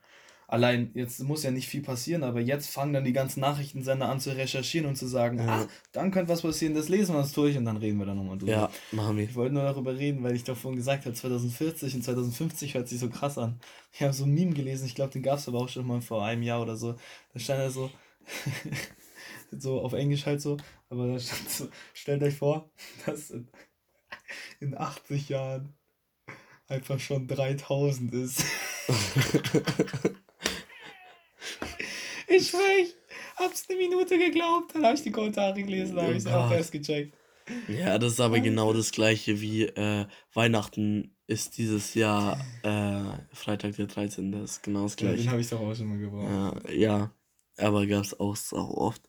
[0.49, 4.20] Allein, jetzt muss ja nicht viel passieren, aber jetzt fangen dann die ganzen Nachrichtensender an
[4.20, 5.62] zu recherchieren und zu sagen, ja.
[5.62, 8.14] ah, dann könnte was passieren, das lesen wir uns durch und dann reden wir da
[8.14, 8.53] nochmal drüber.
[8.53, 9.25] Ja, machen wir.
[9.25, 12.87] Ich wollte nur darüber reden, weil ich doch vorhin gesagt habe, 2040 und 2050 hört
[12.87, 13.59] sich so krass an.
[13.92, 16.01] Ich habe so ein Meme gelesen, ich glaube, den gab es aber auch schon mal
[16.01, 16.94] vor einem Jahr oder so.
[17.33, 17.90] Da stand er so,
[19.62, 20.57] so auf Englisch halt so,
[20.88, 22.71] aber da stand so, stellt euch vor,
[23.07, 23.49] dass in,
[24.61, 25.75] in 80 Jahren
[26.69, 28.40] einfach schon 3000 ist.
[32.29, 32.95] ich schwör, ich
[33.37, 37.16] hab's eine Minute geglaubt, dann habe ich die Kommentare gelesen, habe ich auch erst gecheckt.
[37.69, 43.77] Ja, das ist aber genau das gleiche wie äh, Weihnachten ist dieses Jahr äh, Freitag
[43.77, 44.33] der 13.
[44.33, 45.16] Das ist genau das gleiche.
[45.16, 46.64] Ja, den habe ich doch auch schon mal gebraucht.
[46.69, 47.11] Ja, ja
[47.59, 49.03] aber gab es auch so oft.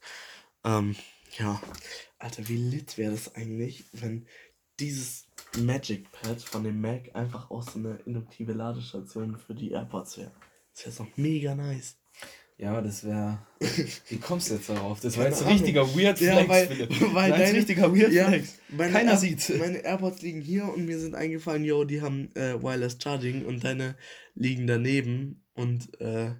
[0.67, 0.95] Ähm,
[1.37, 1.61] ja,
[2.19, 4.27] Alter, wie lit wäre das eigentlich, wenn
[4.79, 5.27] dieses
[5.57, 10.31] Magic Pad von dem Mac einfach auch so eine induktive Ladestation für die AirPods wäre.
[10.73, 11.97] Das wäre doch mega nice.
[12.57, 13.39] Ja, das wäre.
[14.09, 14.99] Wie kommst du jetzt darauf?
[14.99, 17.13] Das war jetzt ein richtiger Weird Flex, ja, weil, Philipp.
[17.13, 18.57] Weil dein, richtiger Weird ja, Flex.
[18.77, 19.59] Keiner Air sieht.
[19.59, 23.63] Meine AirPods liegen hier und mir sind eingefallen, yo, die haben äh, Wireless Charging und
[23.63, 23.95] deine
[24.33, 26.31] liegen daneben und äh,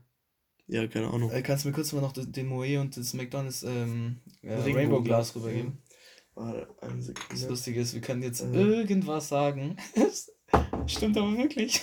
[0.67, 1.31] ja, keine Ahnung.
[1.31, 5.01] Äh, kannst du mir kurz mal noch den Moe und das McDonalds ähm, äh, Rainbow
[5.01, 5.77] Glas rübergeben?
[6.35, 7.27] Warte, eine Sekunde.
[7.31, 8.53] Das Lustige ist, wir können jetzt äh.
[8.53, 9.77] irgendwas sagen.
[10.87, 11.81] Stimmt aber wirklich.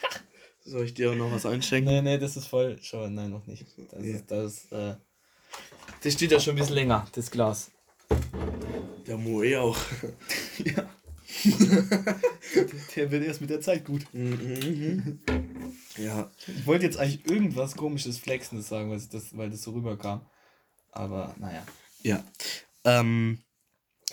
[0.64, 1.92] Soll ich dir auch noch was einschenken?
[1.92, 2.78] Nee, nee, das ist voll.
[2.80, 3.66] Schau, nein, noch nicht.
[3.90, 4.14] Das, ja.
[4.14, 4.94] ist, das, äh,
[6.02, 7.72] das steht ja schon ein bisschen länger, das Glas.
[9.06, 9.76] Der Moe auch.
[10.64, 10.88] ja.
[12.94, 14.06] der wird erst mit der Zeit gut.
[14.12, 15.18] Mhm.
[15.96, 16.30] Ja.
[16.46, 20.24] Ich wollte jetzt eigentlich irgendwas komisches Flexendes sagen, weil das, weil das so rüberkam.
[20.90, 21.64] Aber naja.
[22.02, 22.24] Ja.
[22.84, 23.38] Ähm,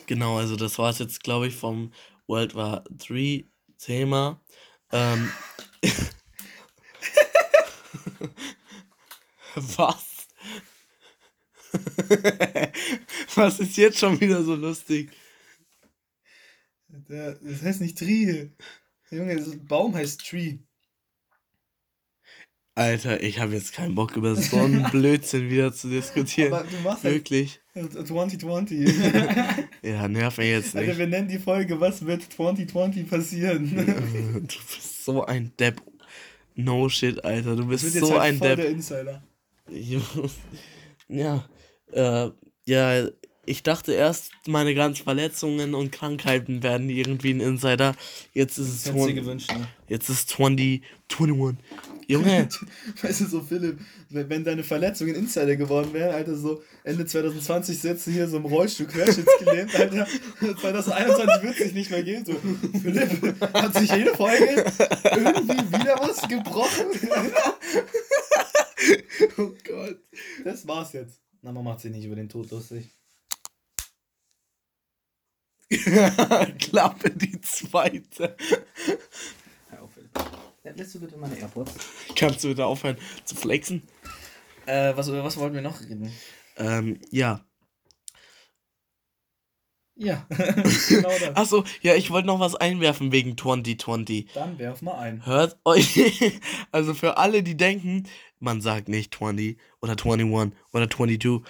[0.05, 1.91] genau, also das war es jetzt, glaube ich, vom
[2.27, 3.45] World War 3
[3.77, 4.41] Thema.
[4.91, 5.31] Ähm,
[9.55, 10.27] Was?
[13.35, 15.11] Was ist jetzt schon wieder so lustig?
[17.07, 18.49] das heißt nicht Tree.
[19.11, 20.59] Junge, Baum heißt Tree.
[22.79, 26.53] Alter, ich habe jetzt keinen Bock über so einen Blödsinn wieder zu diskutieren.
[26.53, 27.59] Aber du machst Wirklich.
[27.73, 28.87] 2020.
[29.81, 30.87] ja, nerv mich jetzt nicht.
[30.87, 33.75] Alter, wir nennen die Folge, was wird 2020 passieren?
[33.75, 35.81] du bist so ein Depp.
[36.55, 38.55] No shit, Alter, du bist so halt ein Depp.
[38.55, 39.23] Der Insider.
[41.09, 41.49] Ja,
[41.91, 42.31] äh,
[42.65, 43.07] ja,
[43.49, 47.95] ich dachte erst, meine ganzen Verletzungen und Krankheiten werden irgendwie ein Insider.
[48.31, 49.67] Jetzt ist es hättest du dir 20, gewünscht, ne?
[49.87, 51.57] jetzt ist 20, 21.
[52.07, 52.47] Junge,
[53.01, 57.79] Weißt du, so Philipp, wenn, wenn deine Verletzungen Insider geworden wären, Alter, so Ende 2020
[57.79, 60.07] sitzt du hier so im Rollstuhl querschnittsgelähmt, Alter,
[60.61, 62.35] 2021 wird es sich nicht mehr geben, so,
[62.79, 64.65] Philipp, hat sich jede Folge
[65.05, 66.85] irgendwie wieder was gebrochen?
[69.37, 69.99] oh Gott.
[70.43, 71.19] Das war's jetzt.
[71.41, 72.98] Na, man macht sich nicht über den Tod lustig.
[76.59, 78.35] Klappe die zweite.
[79.69, 79.91] Hör auf.
[80.63, 81.73] Ja, lässt du bitte meine AirPods?
[82.15, 83.83] Kannst du wieder aufhören zu flexen?
[84.65, 86.11] Äh, was, über was wollten wir noch reden?
[86.57, 87.45] Ähm, ja.
[89.95, 90.25] Ja,
[90.87, 91.35] genau das.
[91.35, 94.31] Achso, ja, ich wollte noch was einwerfen wegen 2020.
[94.33, 95.25] Dann werf mal ein.
[95.25, 96.39] Hört euch,
[96.71, 98.07] also für alle, die denken,
[98.39, 101.41] man sagt nicht 20 oder 21 oder 22.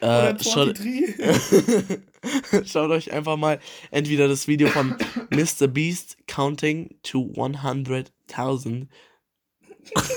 [0.00, 2.02] Äh, Oder schaut, 23.
[2.64, 4.96] schaut euch einfach mal entweder das Video von
[5.30, 5.68] Mr.
[5.68, 8.88] Beast Counting to 100.000.
[9.94, 10.10] Das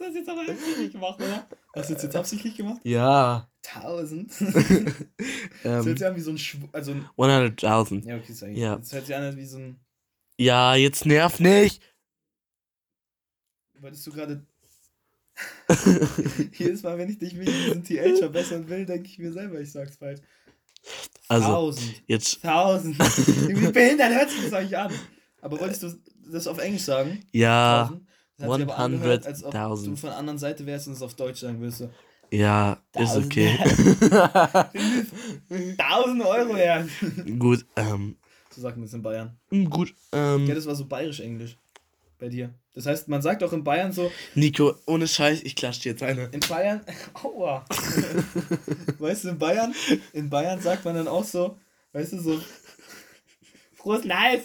[0.00, 1.46] hast du jetzt aber absichtlich gemacht, oder?
[1.74, 2.80] Hast du das jetzt absichtlich gemacht?
[2.84, 3.48] Ja.
[3.66, 4.32] 1000?
[5.62, 8.08] Das hört Ähm, sich an wie so ein Schw also ein 100.000.
[8.08, 8.58] Ja, okay, ich.
[8.58, 8.76] Ja.
[8.76, 9.78] Das hört sich an wie so ein
[10.38, 11.82] Ja, jetzt nerv nicht.
[13.78, 14.44] Wolltest du gerade
[16.58, 19.70] Jedes Mal, wenn ich dich wegen diesem TH verbessern will, denke ich mir selber, ich
[19.72, 20.20] sag's falsch.
[21.28, 22.02] Also, 1000.
[22.06, 22.98] jetzt, 1000.
[23.48, 24.92] Wie behindert hört sich das eigentlich an?
[25.40, 25.92] Aber wolltest du
[26.30, 27.24] das auf Englisch sagen?
[27.32, 28.06] ja, 1000?
[28.38, 29.96] Das hat sich aber angehört, als ob du 100.000.
[29.96, 31.84] von der anderen Seite wärst und es auf Deutsch sagen würdest.
[32.32, 33.26] Ja, ist 1000.
[33.26, 33.58] okay.
[35.78, 36.88] 1000 Euro wert.
[37.38, 38.16] gut, ähm,
[38.50, 39.36] So sagt man es in Bayern.
[39.70, 41.56] gut, ähm, Ja, das war so bayerisch-englisch.
[42.18, 42.54] Bei dir.
[42.74, 46.02] Das heißt, man sagt auch in Bayern so, Nico, ohne Scheiß, ich klatsche dir jetzt
[46.02, 46.24] eine.
[46.32, 46.80] in Bayern,
[47.22, 47.64] aua.
[48.98, 49.74] weißt du, in Bayern,
[50.12, 51.58] in Bayern sagt man dann auch so,
[51.92, 52.40] weißt du, so,
[53.74, 54.44] frohes Live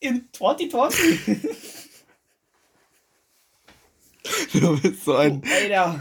[0.00, 1.38] in 2020.
[4.52, 5.42] Du bist so ein.
[5.44, 5.98] Alter.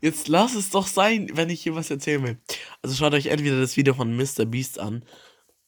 [0.00, 2.38] Jetzt lass es doch sein, wenn ich hier was erzählen will.
[2.80, 4.44] Also schaut euch entweder das Video von Mr.
[4.44, 5.04] Beast an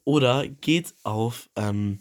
[0.04, 2.00] oder geht auf, ähm,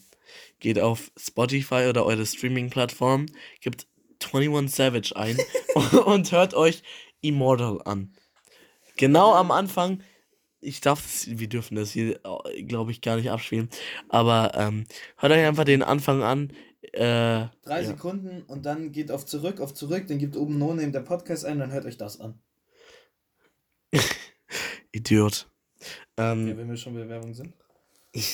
[0.64, 3.28] geht auf Spotify oder eure Streaming-Plattform,
[3.60, 3.86] gibt
[4.34, 5.38] 21 Savage ein
[6.06, 6.82] und hört euch
[7.22, 8.14] Immortal an.
[8.96, 10.02] Genau am Anfang,
[10.62, 12.20] ich darf, das, wir dürfen das hier,
[12.66, 13.70] glaube ich, gar nicht abspielen,
[14.08, 14.86] aber ähm,
[15.18, 16.54] hört euch einfach den Anfang an.
[16.94, 17.84] Äh, Drei Ja.
[17.84, 21.44] Sekunden und dann geht auf zurück, auf zurück, dann gibt oben No Name der Podcast
[21.46, 22.40] ein, dann hört euch das an.
[24.94, 25.50] Idiot.
[26.18, 27.54] Ja, Ähm, wenn wir schon bei Werbung sind.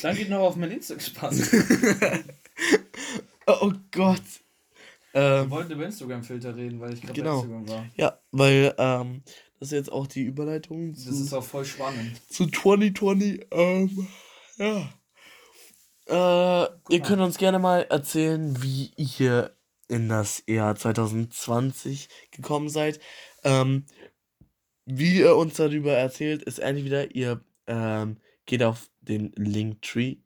[0.02, 1.36] Dann geht noch auf mein Instagram.
[3.48, 4.22] oh Gott.
[5.14, 7.42] Wir Ähm, wollten über Instagram-Filter reden, weil ich gerade Genau.
[7.42, 7.86] bei Instagram war.
[7.96, 9.24] ja, weil ähm,
[9.60, 12.22] das ist jetzt auch die Überleitung Das zu, ist auch voll spannend.
[12.30, 13.48] zu 2020.
[13.52, 14.08] Ähm,
[14.58, 14.90] ja.
[16.08, 19.56] Äh, ihr könnt uns gerne mal erzählen, wie ihr
[19.88, 23.00] in das Jahr 2020 gekommen seid.
[23.44, 23.86] Ähm,
[24.86, 30.18] wie ihr uns darüber erzählt, ist entweder ihr ähm, geht auf den Linktree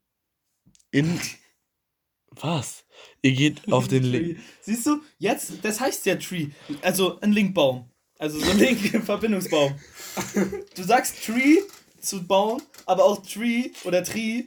[0.90, 1.20] in.
[2.30, 2.84] Was?
[3.22, 4.38] Ihr geht auf den Link.
[4.60, 6.48] Siehst du, jetzt, das heißt ja Tree.
[6.82, 7.88] Also ein Linkbaum.
[8.18, 9.78] Also so ein Link-Verbindungsbaum.
[10.76, 11.58] Du sagst Tree
[12.00, 14.44] zu Baum, aber auch Tree oder Tree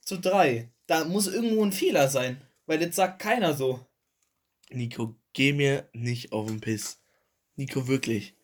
[0.00, 0.70] zu drei.
[0.86, 2.40] Da muss irgendwo ein Fehler sein.
[2.66, 3.86] Weil jetzt sagt keiner so.
[4.70, 7.00] Nico, geh mir nicht auf den Piss.
[7.56, 8.34] Nico, wirklich.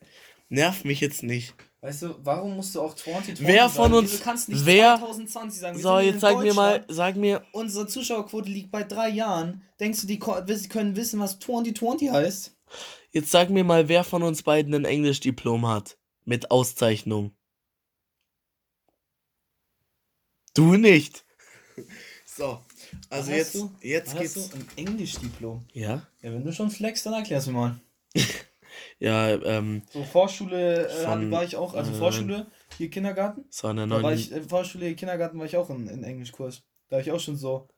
[0.49, 1.55] Nerv mich jetzt nicht.
[1.81, 3.95] Weißt du, warum musst du auch 2020 Wer von sagen?
[3.95, 5.77] uns- kannst nicht wer- 2020 sagen?
[5.77, 9.63] Wir So, jetzt sag mir mal, sag mir, Unsere Zuschauerquote liegt bei drei Jahren.
[9.79, 12.57] Denkst du, die können wissen, was 2020 heißt?
[13.13, 15.97] jetzt sag mir mal, wer von uns beiden ein Englischdiplom hat.
[16.25, 17.33] Mit Auszeichnung.
[20.55, 21.25] Du nicht.
[22.39, 22.61] So,
[23.11, 23.71] also jetzt, hast du?
[23.81, 24.35] jetzt hast geht's.
[24.51, 24.57] du?
[24.59, 25.67] Ein Englischdiplom.
[25.73, 26.07] Ja?
[26.23, 27.81] Ja, wenn du schon flexst, dann erklär's mir mal.
[29.01, 32.47] Ja, ähm, So, Vorschule äh, Von, war ich auch, also äh, Vorschule,
[32.77, 33.45] hier Kindergarten.
[33.49, 36.63] so eine Da war ich, äh, Vorschule, Kindergarten war ich auch in, in Englischkurs.
[36.89, 37.69] Da war ich auch schon so,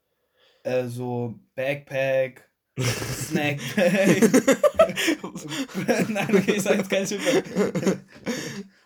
[0.63, 2.51] äh, so Backpack,
[2.81, 4.23] Snackpack.
[6.09, 7.43] Nein, okay, ich sag jetzt kein Schimpfer.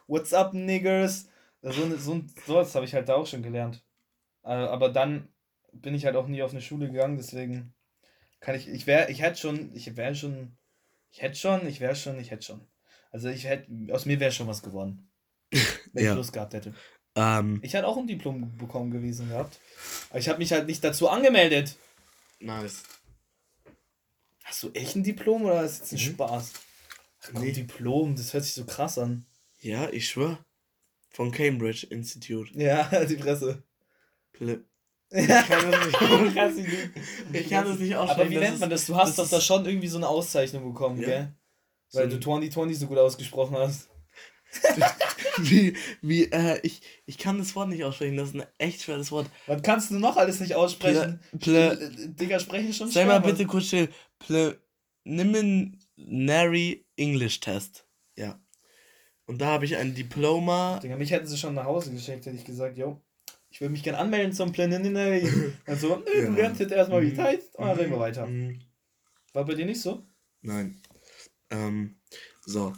[0.06, 1.28] What's up, niggers?
[1.62, 3.82] So, so, ein- sowas habe ich halt da auch schon gelernt.
[4.42, 5.28] Äh, aber dann
[5.72, 7.74] bin ich halt auch nie auf eine Schule gegangen, deswegen
[8.40, 10.56] kann ich, ich wäre, ich hätte schon, ich wäre schon,
[11.14, 12.66] ich hätte schon, ich wäre schon, ich hätte schon.
[13.12, 15.10] Also ich hätte, aus mir wäre schon was geworden.
[15.92, 16.10] Wenn Ja.
[16.10, 16.74] ich Lust gehabt hätte.
[17.14, 19.60] Ähm, Ich hätte auch ein Diplom bekommen gewesen gehabt.
[20.10, 21.76] Aber ich habe mich halt nicht dazu angemeldet.
[22.40, 22.82] nice.
[24.42, 26.00] Hast du echt ein Diplom oder ist das ein Mhm.
[26.14, 26.52] Spaß?
[27.22, 29.24] Ach komm, Diplom, das hört sich so krass an.
[29.60, 30.44] Ja, ich schwör.
[31.10, 32.50] Von Cambridge Institute.
[32.60, 33.62] Ja, die Presse.
[34.32, 34.64] Ple
[35.18, 35.70] Ich kann
[36.34, 36.68] das nicht,
[37.32, 38.20] ich kann das nicht aussprechen.
[38.20, 38.86] Aber wie nennt man das?
[38.86, 41.06] Du hast das doch da schon irgendwie so eine Auszeichnung bekommen, Ja.
[41.06, 41.32] gell?
[41.92, 43.88] Weil So du 2020 so gut ausgesprochen hast.
[45.38, 48.16] wie, wie, äh, ich, ich kann das Wort nicht aussprechen.
[48.16, 49.26] Das ist ein echt schweres Wort.
[49.46, 51.20] Was kannst du noch alles nicht aussprechen?
[51.40, 53.88] Ple, Äh, Digga, sprechen schon sei mal bitte kurz still.
[54.18, 57.86] Preliminary English Test.
[58.16, 58.40] Ja.
[59.26, 60.78] Und da habe ich ein Diploma.
[60.82, 63.00] Digga, mich hätten sie schon nach Hause geschickt, hätte ich gesagt, yo,
[63.54, 65.22] ich will mich gern anmelden zum Preliminary.
[65.64, 66.30] Also, nö, du Ja.
[66.30, 67.10] lernst jetzt erstmal Mhm.
[67.10, 68.26] die Zeit und dann reden wir weiter.
[68.26, 68.60] Mhm.
[69.32, 70.02] War bei dir nicht so?
[70.42, 70.82] Nein.
[71.50, 72.00] Ähm,
[72.44, 72.72] so.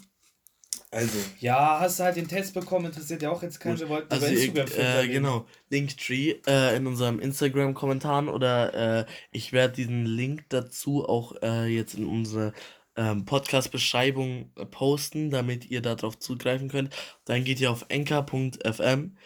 [0.91, 1.18] Also.
[1.41, 4.27] Ja, hast du halt den Test bekommen, interessiert ja auch jetzt keinen, wir wollten Also
[4.27, 10.05] über Instagram filtern äh, genau, Linktree äh, in unserem Instagram-Kommentaren oder äh, ich werde diesen
[10.05, 12.53] Link dazu auch äh, jetzt in unsere
[12.97, 16.95] ähm, Podcast-Beschreibung äh, posten, damit ihr darauf zugreifen könnt.
[17.24, 19.16] Dann geht ihr auf anchor.fm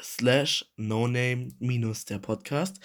[0.00, 2.80] slash noname minus der Podcast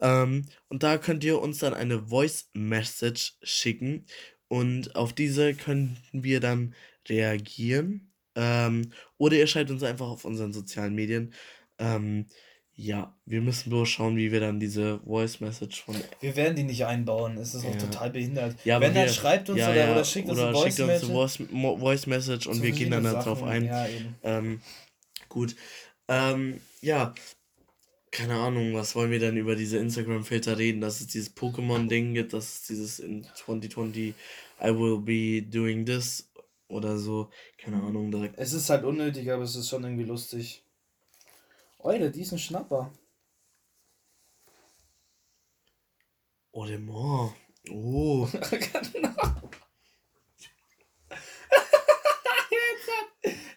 [0.00, 4.06] ähm, und da könnt ihr uns dann eine Voice-Message schicken
[4.48, 6.74] und auf diese können wir dann
[7.08, 8.12] reagieren.
[8.34, 11.32] Ähm, oder ihr schreibt uns einfach auf unseren sozialen Medien.
[11.78, 12.26] Ähm,
[12.74, 15.94] ja, wir müssen bloß schauen, wie wir dann diese Voice Message von.
[16.20, 17.78] Wir werden die nicht einbauen, es ist auch Ja.
[17.78, 18.56] total behindert.
[18.64, 20.80] Ja, Wenn, dann schreibt uns ja, oder, ja, oder schickt uns oder eine Voice uns
[20.80, 21.12] eine Message.
[21.12, 21.38] Voice,
[21.80, 23.70] Voice Message und zu wir gehen dann darauf ein.
[24.22, 24.60] Ähm,
[25.28, 25.54] gut.
[26.08, 27.14] Ähm, ja.
[28.10, 30.82] Keine Ahnung, was wollen wir denn über diese Instagram-Filter reden?
[30.82, 34.14] Dass es dieses Pokémon-Ding gibt, dass es dieses in 2020
[34.60, 36.30] I will be doing this
[36.68, 37.30] oder so.
[37.56, 40.62] Keine Ahnung, da Es ist halt unnötig, aber es ist schon irgendwie lustig.
[41.78, 42.92] Alter, die ist ein Schnapper.
[46.52, 47.32] Audemars.
[47.70, 48.26] Oh.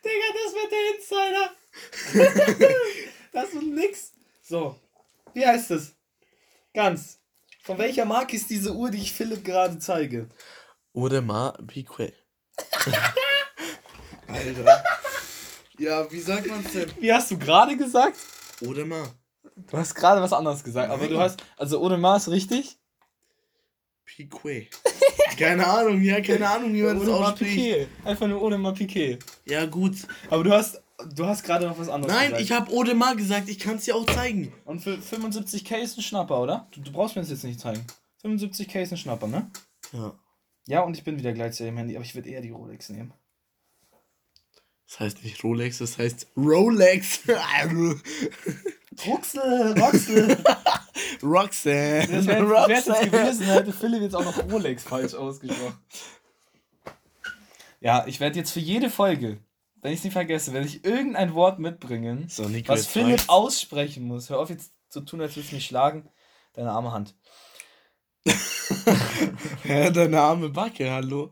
[0.06, 1.65] Digga, das wird der Insider.
[3.34, 4.12] das wird nix.
[4.42, 4.80] So,
[5.34, 5.96] wie heißt es?
[6.74, 7.20] Ganz.
[7.64, 10.30] Von welcher Marke ist diese Uhr, die ich Philipp gerade zeige?
[10.94, 12.14] Audemars Piquet.
[14.28, 14.84] Alter.
[15.78, 16.92] Ja, wie sagt man's denn?
[17.00, 18.18] Wie hast du gerade gesagt?
[18.66, 19.10] Audemars.
[19.56, 22.78] Du hast gerade was anderes gesagt, aber du hast, also Audemars ist richtig?
[24.06, 24.70] Piquet.
[25.38, 27.56] Keine Ahnung, ja, keine Ahnung, wie man das ausspricht.
[27.56, 27.88] Piquet.
[28.06, 29.20] Einfach nur Audemars Piquet.
[29.46, 29.96] Ja, gut.
[30.30, 32.44] Aber du hast, du hast gerade noch was anderes Nein, gesagt.
[32.44, 34.54] ich habe Audemars gesagt, ich kann es dir auch zeigen.
[34.66, 36.68] Und für 75k ist ein Schnapper, oder?
[36.72, 37.86] Du, du brauchst mir das jetzt nicht zeigen.
[38.24, 39.50] 75k ist ein Schnapper, ne?
[39.92, 40.14] Ja.
[40.68, 42.90] Ja, und ich bin wieder gleich zu dem Handy, aber ich würde eher die Rolex
[42.90, 43.14] nehmen.
[44.88, 47.22] Das heißt nicht Rolex, das heißt Rolex.
[49.06, 50.38] Ruxel, Roxel.
[51.24, 52.08] Roxanne.
[52.08, 55.78] Das wäre jetzt gewesen, hätte Philipp jetzt auch noch Rolex falsch ausgesprochen.
[57.82, 59.40] Ja, ich werde jetzt für jede Folge,
[59.86, 63.30] wenn ich es nicht vergesse, werde ich irgendein Wort mitbringen, So, was Philipp reicht's.
[63.30, 64.32] aussprechen muss.
[64.32, 66.10] Hör auf jetzt zu tun, als würdest du mich schlagen.
[66.54, 67.14] Deine arme Hand.
[69.62, 71.32] Hä, deine arme Backe, hallo.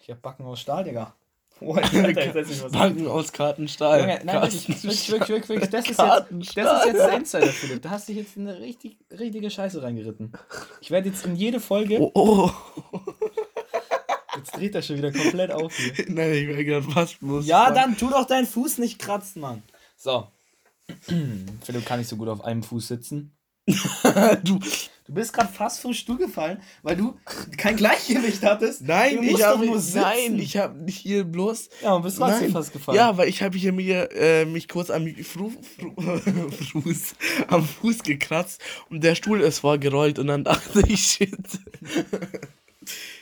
[0.00, 1.14] Ich hab Backen aus Stahl, Digga.
[1.60, 1.74] Oh.
[1.74, 4.00] Backen aus Kartenstahl.
[4.00, 6.64] Junge, nein, wirklich, wirklich, wirklich, wirklich, wirklich, das ist jetzt, Kartenstahl.
[6.64, 7.82] das ist jetzt der Insider, Philipp.
[7.82, 10.32] Da hast du dich jetzt in eine richtig, richtige Scheiße reingeritten.
[10.80, 12.50] Ich werde jetzt in jede Folge, Oh, oh.
[14.58, 15.92] Dreht er schon wieder komplett auf hier.
[16.08, 17.46] Nein, ich wäre gerade fast bloß.
[17.46, 19.62] Ja, dann tu doch deinen Fuß nicht kratzen, Mann.
[19.96, 20.26] So.
[21.62, 23.32] Philipp kann nicht so gut auf einem Fuß sitzen.
[24.44, 24.58] du.
[25.08, 27.18] Du bist gerade fast vom Stuhl gefallen, weil du
[27.56, 28.82] kein Gleichgewicht hattest.
[28.82, 30.02] Nein, du ich habe doch nur sitzen.
[30.02, 31.70] Nein, ich habe nicht hier bloß.
[31.82, 32.98] Ja, und bist trotzdem fast gefallen.
[32.98, 35.94] Ja, weil ich habe hier mir äh, mich kurz am Fru Fru
[36.82, 37.14] Fuß,
[37.46, 41.38] am Fuß gekratzt und der Stuhl ist vorgerollt und dann dachte ich, shit.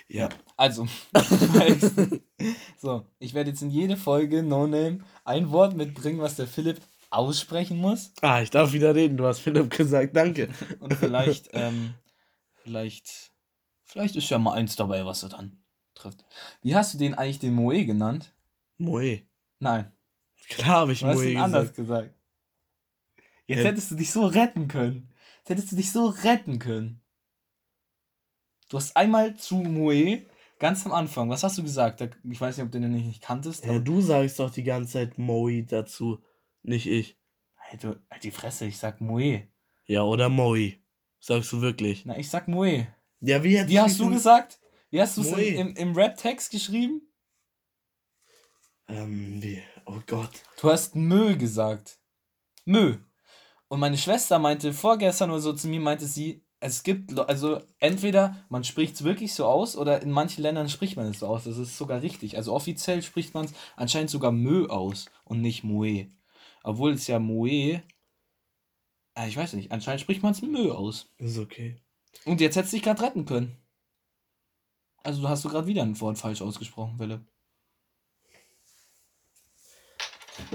[0.08, 0.28] Ja.
[0.56, 0.86] Also,
[2.78, 6.80] so, ich werde jetzt in jede Folge No Name ein Wort mitbringen, was der Philipp
[7.10, 8.12] aussprechen muss.
[8.22, 10.48] Ah, ich darf wieder reden, du hast Philipp gesagt, danke.
[10.80, 11.94] Und vielleicht, ähm,
[12.62, 13.32] vielleicht,
[13.84, 15.62] vielleicht ist ja mal eins dabei, was er dann
[15.94, 16.24] trifft.
[16.62, 18.34] Wie hast du den eigentlich den Moe genannt?
[18.78, 19.22] Moe.
[19.58, 19.92] Nein,
[20.48, 21.76] Klar habe ich du hast Moe ihn anders gesagt.
[22.12, 22.14] gesagt.
[23.46, 23.64] Jetzt Ja.
[23.70, 25.08] hättest du dich so retten können.
[25.38, 27.00] Jetzt hättest du dich so retten können.
[28.68, 30.26] Du hast einmal zu Moe,
[30.58, 32.02] ganz am Anfang, was hast du gesagt?
[32.24, 33.64] Ich weiß nicht, ob du den nicht kanntest.
[33.64, 36.22] Ja, du sagst doch die ganze Zeit Moe dazu,
[36.62, 37.16] nicht ich.
[37.80, 39.46] Du, halt die Fresse, ich sag Moe.
[39.86, 40.74] Ja, oder Moe.
[41.20, 42.04] Sagst du wirklich?
[42.06, 42.88] Na, ich sag Moe.
[43.20, 44.60] Ja, wie, Wie hast du gesagt?
[44.90, 47.02] Wie hast du es im, im, im Rap-Text geschrieben?
[48.88, 49.62] Ähm, wie?
[49.84, 50.30] Oh Gott.
[50.60, 51.98] Du hast Mö gesagt.
[52.64, 52.98] Mö.
[53.68, 58.44] Und meine Schwester meinte vorgestern oder so zu mir, meinte sie, Es gibt, also entweder
[58.48, 61.44] man spricht es wirklich so aus oder in manchen Ländern spricht man es so aus.
[61.44, 62.36] Das ist sogar richtig.
[62.36, 66.08] Also offiziell spricht man es anscheinend sogar Mö aus und nicht Moe.
[66.64, 67.84] Obwohl es ja Moe.
[69.14, 69.70] Ah, ich weiß nicht.
[69.70, 71.08] Anscheinend spricht man es Mö aus.
[71.18, 71.80] Ist okay.
[72.24, 73.56] Und jetzt hättest du dich gerade retten können.
[75.04, 77.20] Also du hast du gerade wieder ein Wort falsch ausgesprochen, Philipp.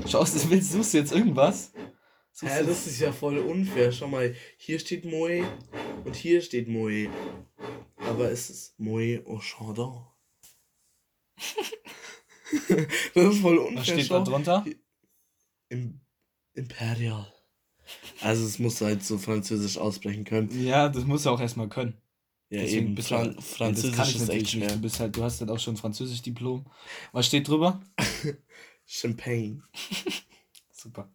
[0.10, 1.72] Schaust du, willst suchst du jetzt irgendwas?
[2.34, 3.92] Suchst Hä, das ist ja voll unfair.
[3.92, 5.44] Schau mal, hier steht Moe
[6.06, 7.10] und hier steht Moe.
[7.98, 10.06] Aber es ist Moe au Chandon.
[13.14, 13.78] das ist voll unfair.
[13.80, 14.24] Was steht da schau.
[14.24, 14.66] drunter?
[15.70, 16.02] Im
[16.54, 17.32] Imperial.
[18.22, 20.64] Also es muss halt so französisch aussprechen können.
[20.66, 21.98] Ja, das musst du auch erstmal können.
[22.50, 22.96] Ja, Deswegen eben.
[22.96, 24.52] bist Fran halt- Französisch ist echt nicht.
[24.52, 24.68] schwer.
[24.70, 26.66] Du bist halt, du hast halt auch schon Französisch Diplom.
[27.14, 27.82] Was steht drüber?
[28.86, 29.62] Champagne.
[30.74, 31.10] Super.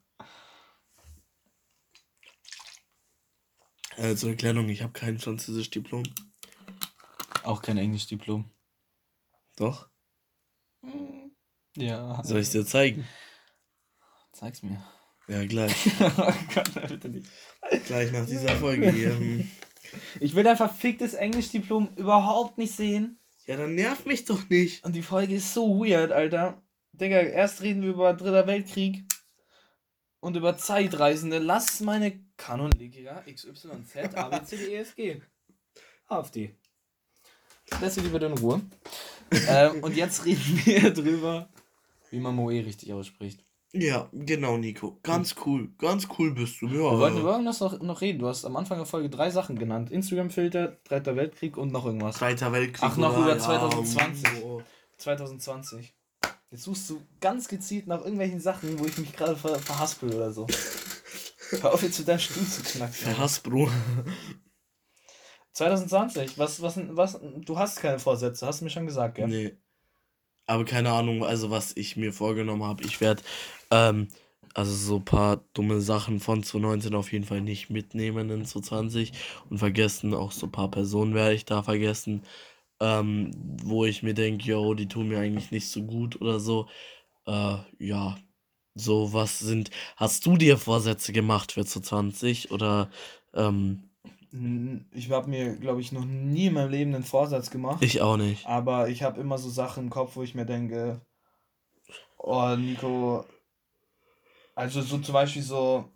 [3.96, 6.02] Äh, zur Erklärung, ich habe kein französisch Diplom.
[7.44, 8.50] Auch kein Englisch Diplom.
[9.56, 9.88] Doch.
[11.76, 12.22] Ja.
[12.22, 13.06] Soll ich dir zeigen?
[14.32, 14.82] Zeig's mir.
[15.28, 15.74] Ja, gleich.
[16.00, 17.28] oh Gott, bitte nicht.
[17.86, 19.16] gleich nach dieser Folge hier.
[19.16, 19.50] Hm.
[20.20, 23.18] Ich will dein verficktes Englisch-Diplom überhaupt nicht sehen.
[23.46, 24.84] Ja, dann nerv mich doch nicht.
[24.84, 26.62] Und die Folge ist so weird, Alter.
[26.92, 29.04] Digga, erst reden wir über Dritter Weltkrieg
[30.26, 31.38] und über Zeitreisende.
[31.38, 35.22] Lass meine Kanonleger XYZ ABCDEFG.
[36.08, 36.52] AfD.
[37.80, 38.60] Lass sie lieber in Ruhe.
[39.48, 41.48] ähm, und jetzt reden wir drüber,
[42.10, 43.44] wie man Moe richtig ausspricht.
[43.72, 44.98] Ja, genau, Nico.
[45.04, 45.70] Ganz cool.
[45.78, 46.66] Ganz cool bist du.
[46.66, 46.72] Ja.
[46.74, 48.18] Wir wollten über irgendwas noch, noch reden.
[48.18, 49.92] Du hast am Anfang der Folge drei Sachen genannt.
[49.92, 52.16] Instagram-Filter, Dritter Weltkrieg und noch irgendwas.
[52.16, 52.82] Zweiter Weltkrieg.
[52.82, 53.32] Ach, noch oder?
[53.32, 54.44] über 2020.
[54.44, 54.62] oh.
[54.96, 55.94] 2020.
[56.50, 60.32] Jetzt suchst du ganz gezielt nach irgendwelchen Sachen, wo ich mich gerade ver verhaspel oder
[60.32, 60.46] so.
[61.50, 62.94] Hör auf jetzt mit deinem Stuhl zu knacken.
[62.94, 63.68] Verhass, Bro.
[65.52, 69.28] 2020, was, was, was, du hast keine Vorsätze, hast du mir schon gesagt, gell?
[69.28, 69.56] Nee.
[70.46, 72.84] Aber keine Ahnung, also was ich mir vorgenommen habe.
[72.84, 73.22] Ich werde,
[73.70, 74.08] ähm,
[74.54, 79.12] also so ein paar dumme Sachen von 2019 auf jeden Fall nicht mitnehmen in 2020
[79.50, 82.22] und vergessen, auch so ein paar Personen werde ich da vergessen,
[82.80, 83.30] ähm,
[83.62, 86.68] wo ich mir denke, yo, die tun mir eigentlich nicht so gut oder so.
[87.26, 88.16] Äh, ja,
[88.74, 92.90] so was sind, hast du dir Vorsätze gemacht für 2020 oder,
[93.34, 93.90] ähm,
[94.92, 97.82] Ich habe mir, glaube ich, noch nie in meinem Leben einen Vorsatz gemacht.
[97.82, 98.46] ich auch nicht.
[98.46, 101.00] Aber ich habe immer so Sachen im Kopf, wo ich mir denke,
[102.18, 103.24] oh, Nico,
[104.54, 105.90] also so zum Beispiel so,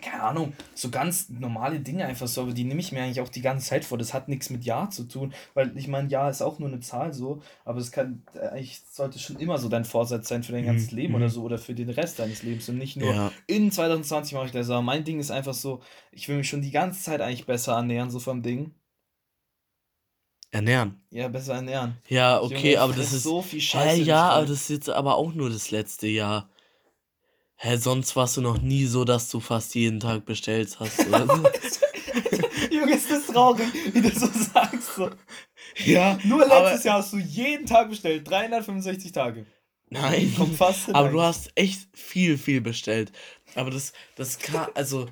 [0.00, 3.28] keine Ahnung, so ganz normale Dinge einfach so, aber die nehme ich mir eigentlich auch
[3.28, 3.98] die ganze Zeit vor.
[3.98, 6.80] Das hat nichts mit Ja zu tun, weil ich meine, Ja ist auch nur eine
[6.80, 10.52] Zahl so, aber es kann, äh, eigentlich sollte schon immer so dein Vorsatz sein für
[10.52, 11.16] dein Mhm, ganzes Leben mhm.
[11.16, 14.46] oder so oder für den Rest deines Lebens und nicht nur Ja, in 2020 mache
[14.46, 14.70] ich das.
[14.70, 15.80] Aber mein Ding ist einfach so,
[16.12, 18.74] ich will mich schon die ganze Zeit eigentlich besser annähern, so vom Ding.
[20.50, 21.00] ernähren.
[21.10, 21.96] Ja, besser ernähren.
[22.08, 23.22] Ja, Junge, okay, ich aber das ist.
[23.24, 24.02] so viel Scheiße.
[24.02, 26.48] ja, nicht aber das ist jetzt aber auch nur das letzte Jahr.
[27.60, 31.26] Hä, sonst warst du noch nie so, dass du fast jeden Tag bestellt hast, oder.
[32.70, 34.94] Junge, ist das traurig, wie du so sagst.
[34.94, 35.10] So.
[35.84, 38.28] ja, Nur letztes Jahr hast du jeden Tag bestellt.
[38.30, 39.44] 365 Tage.
[39.90, 40.32] Nein.
[40.36, 43.10] Kommt fast Aber du hast echt viel, viel bestellt.
[43.56, 45.06] Aber das, das kann, also,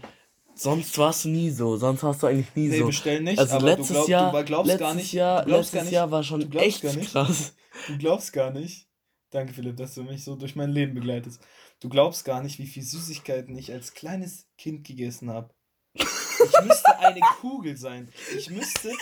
[0.55, 1.77] sonst warst du nie so.
[1.77, 2.87] Sonst warst du eigentlich nie Nee, so.
[2.87, 3.39] bestell nicht.
[3.39, 5.13] Also aber letztes du, glaub, Jahr, glaubst letztes gar nicht.
[5.13, 7.11] Jahr, letztes gar nicht, Jahr war du schon echt gar nicht.
[7.11, 7.55] krass.
[7.89, 8.87] Du glaubst gar nicht.
[9.31, 11.41] Danke, Philipp, dass du mich so durch mein Leben begleitest.
[11.81, 15.55] Du glaubst gar nicht, wie viel Süßigkeiten ich als kleines Kind gegessen habe.
[15.95, 18.11] Ich müsste eine Kugel sein.
[18.37, 18.93] Ich müsste.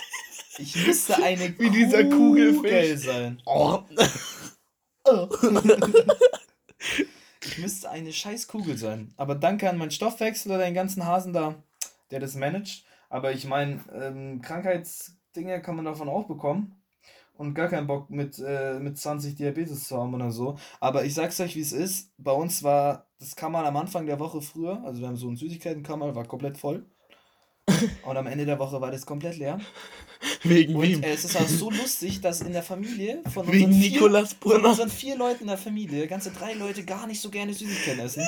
[0.57, 3.05] Ich müsste eine Wie dieser Kugel Kugelfisch.
[3.05, 3.41] sein.
[3.45, 3.83] Oh.
[7.43, 9.13] Ich müsste eine scheiß Kugel sein.
[9.17, 11.55] Aber danke an meinen Stoffwechsel oder den ganzen Hasen da,
[12.11, 12.85] der das managt.
[13.09, 16.81] Aber ich meine, ähm, Krankheitsdinge kann man davon auch bekommen.
[17.37, 20.57] Und gar keinen Bock mit, äh, mit 20 Diabetes zu haben oder so.
[20.79, 22.11] Aber ich sag's euch, wie es ist.
[22.17, 25.35] Bei uns war das Kammer am Anfang der Woche früher, also wir haben so ein
[25.35, 26.85] Süßigkeitenkammer, war komplett voll.
[28.03, 29.59] Und am Ende der Woche war das komplett leer.
[30.43, 31.03] Wegen Und wem?
[31.03, 34.33] äh, es ist auch so lustig, dass in der Familie von Wegen unseren vier, Nikolas
[34.33, 37.99] von unseren vier Leuten in der Familie, ganze drei Leute gar nicht so gerne Süßigkeiten
[37.99, 38.23] essen.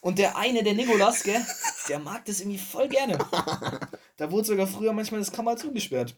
[0.00, 1.44] Und der eine, der Nikolas, gell,
[1.88, 3.18] der mag das irgendwie voll gerne.
[4.16, 6.14] Da wurde sogar früher manchmal das Kammer zugesperrt.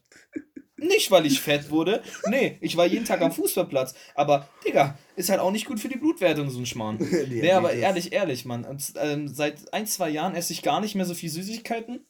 [0.82, 2.02] Nicht, weil ich fett wurde.
[2.28, 3.94] Nee, ich war jeden Tag am Fußballplatz.
[4.14, 6.98] Aber, Digga, ist halt auch nicht gut für die Blutwertung, so ein Schmarrn.
[7.28, 8.64] Nee, aber ehrlich, ehrlich, Mann.
[8.64, 12.04] Und, ähm, seit ein, zwei Jahren esse ich gar nicht mehr so viel Süßigkeiten.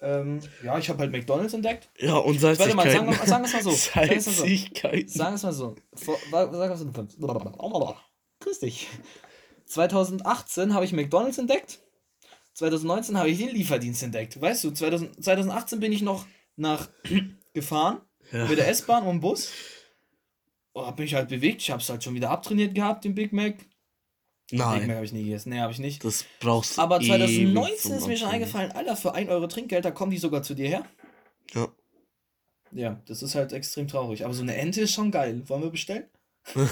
[0.00, 1.88] Ähm, ja, ich habe halt McDonalds entdeckt.
[1.98, 3.20] Ja, und Warte mal, sagen Salzigkeiten.
[3.20, 3.70] wir, sagen wir es mal so.
[3.94, 4.40] Sagen wir es mal so.
[4.42, 5.08] Salzigkeiten.
[5.08, 5.74] Sagen wir es mal so.
[5.94, 7.96] Vor, wa- sag es mal so.
[8.40, 8.88] Grüß dich.
[9.66, 11.80] 2018 habe ich McDonalds entdeckt.
[12.54, 14.40] 2019 habe ich den Lieferdienst entdeckt.
[14.40, 16.88] Weißt du, 2000, 2018 bin ich noch nach
[17.54, 18.00] gefahren
[18.32, 18.46] Ja.
[18.46, 19.50] mit der S-Bahn und dem Bus.
[20.74, 21.60] Oh, hab mich halt bewegt.
[21.60, 23.58] Ich habe es halt schon wieder abtrainiert gehabt, den Big Mac.
[24.50, 25.50] Big Mac Nein, habe ich nie gegessen.
[25.50, 26.02] Nee, habe ich nicht.
[26.04, 29.46] das brauchst du Aber ewig 2019 zum ist mir schon eingefallen, Alter, für 1 Euro
[29.46, 30.86] Trinkgeld, da kommen die sogar zu dir her.
[31.54, 31.68] Ja.
[32.74, 34.24] Ja, das ist halt extrem traurig.
[34.24, 35.42] Aber so eine Ente ist schon geil.
[35.48, 36.06] Wollen wir bestellen?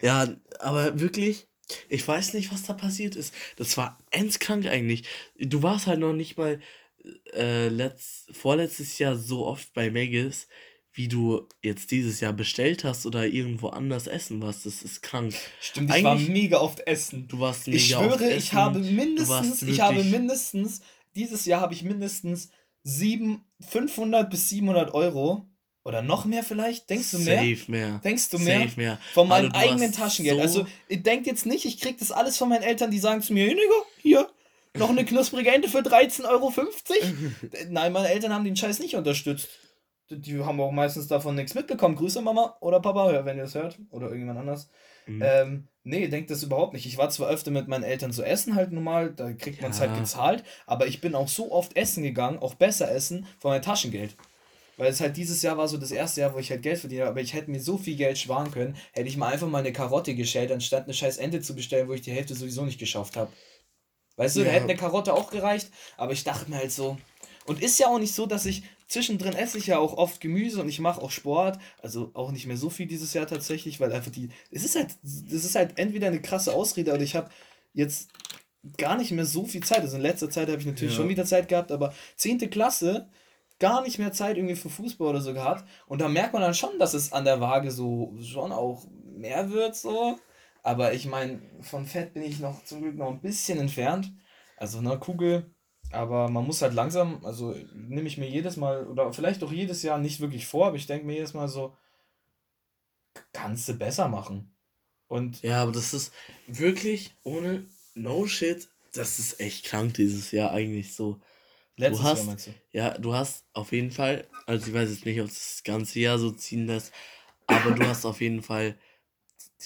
[0.00, 1.46] Ja, aber wirklich,
[1.88, 3.32] ich weiß nicht, was da passiert ist.
[3.56, 5.04] Das war endskrank eigentlich.
[5.38, 6.60] Du warst halt noch nicht mal
[7.34, 10.48] äh, letzt, vorletztes Jahr so oft bei Megis,
[10.92, 14.64] wie du jetzt dieses Jahr bestellt hast oder irgendwo anders essen warst.
[14.64, 15.34] Das ist krank.
[15.60, 17.26] Stimmt, ich war Eigentlich- mega oft essen.
[17.28, 18.52] Du warst mega Ich oft schwöre, ich essen.
[18.52, 20.82] habe Du mindestens, ich habe mindestens,
[21.16, 22.50] dieses Jahr habe ich mindestens
[22.84, 25.46] sieben, 500 bis 700 Euro
[25.84, 26.88] oder noch mehr vielleicht.
[26.90, 27.38] Denkst du mehr?
[27.38, 28.00] Safe mehr.
[28.04, 28.60] Denkst du mehr?
[28.60, 28.98] Safe mehr.
[29.14, 30.36] Von meinem du eigenen Taschengeld.
[30.50, 33.32] so- Also, denkt jetzt nicht, ich krieg das alles von meinen Eltern, die sagen zu
[33.32, 34.30] mir, "Hey, Digga, hier,
[34.76, 36.52] noch eine knusprige Ente für 13,50 Euro.
[37.70, 39.48] Nein, meine Eltern haben den Scheiß nicht unterstützt.
[40.10, 41.96] Die- haben auch meistens davon nichts mitbekommen.
[41.96, 43.78] Grüße Mama oder Papa, wenn ihr das hört.
[43.90, 44.68] Oder irgendjemand anders.
[45.06, 45.22] Mhm.
[45.24, 46.86] Ähm, nee, denkt das überhaupt nicht.
[46.86, 49.80] Ich war zwar öfter mit meinen Eltern zu essen, halt normal, da kriegt man es
[49.80, 49.98] halt Ja.
[49.98, 54.16] gezahlt, aber ich bin auch so oft essen gegangen, auch besser essen, von meinem Taschengeld.
[54.76, 57.04] Weil es halt dieses Jahr war so das erste Jahr, wo ich halt Geld verdiene,
[57.06, 59.72] aber ich hätte mir so viel Geld sparen können, hätte ich mal einfach mal eine
[59.72, 63.16] Karotte geschält, anstatt eine scheiß Ente zu bestellen, wo ich die Hälfte sowieso nicht geschafft
[63.16, 63.30] habe.
[64.16, 64.52] Weißt du, da Ja.
[64.52, 66.96] hätte eine Karotte auch gereicht, aber ich dachte mir halt so.
[67.46, 70.60] Und ist ja auch nicht so, dass ich zwischendrin esse ich ja auch oft Gemüse
[70.60, 73.92] und ich mache auch Sport, also auch nicht mehr so viel dieses Jahr tatsächlich, weil
[73.92, 77.28] einfach die, es ist halt, das ist halt entweder eine krasse Ausrede oder ich habe
[77.74, 78.08] jetzt
[78.78, 79.80] gar nicht mehr so viel Zeit.
[79.80, 81.00] Also in letzter Zeit habe ich natürlich Ja.
[81.00, 82.48] schon wieder Zeit gehabt, aber 10.
[82.48, 83.08] Klasse
[83.58, 85.68] gar nicht mehr Zeit irgendwie für Fußball oder so gehabt.
[85.86, 88.86] Und da merkt man dann schon, dass es an der Waage so schon auch
[89.16, 90.18] mehr wird so.
[90.64, 94.10] Aber ich meine, von Fett bin ich noch zum Glück noch ein bisschen entfernt.
[94.56, 95.54] Also eine Kugel.
[95.92, 99.82] Aber man muss halt langsam, also nehme ich mir jedes Mal oder vielleicht auch jedes
[99.82, 101.76] Jahr nicht wirklich vor, aber ich denke mir jedes Mal so,
[103.32, 104.56] kannst du besser machen.
[105.06, 106.12] Und Ja, aber das ist
[106.46, 108.68] wirklich ohne No Shit.
[108.94, 111.20] Das ist echt krank dieses Jahr eigentlich so.
[111.76, 112.50] letztes hast- Jahr meinst du?
[112.72, 116.00] Ja, du hast auf jeden Fall, also ich weiß jetzt nicht, ob es das ganze
[116.00, 116.92] Jahr so ziehen lässt,
[117.46, 118.78] aber du hast auf jeden Fall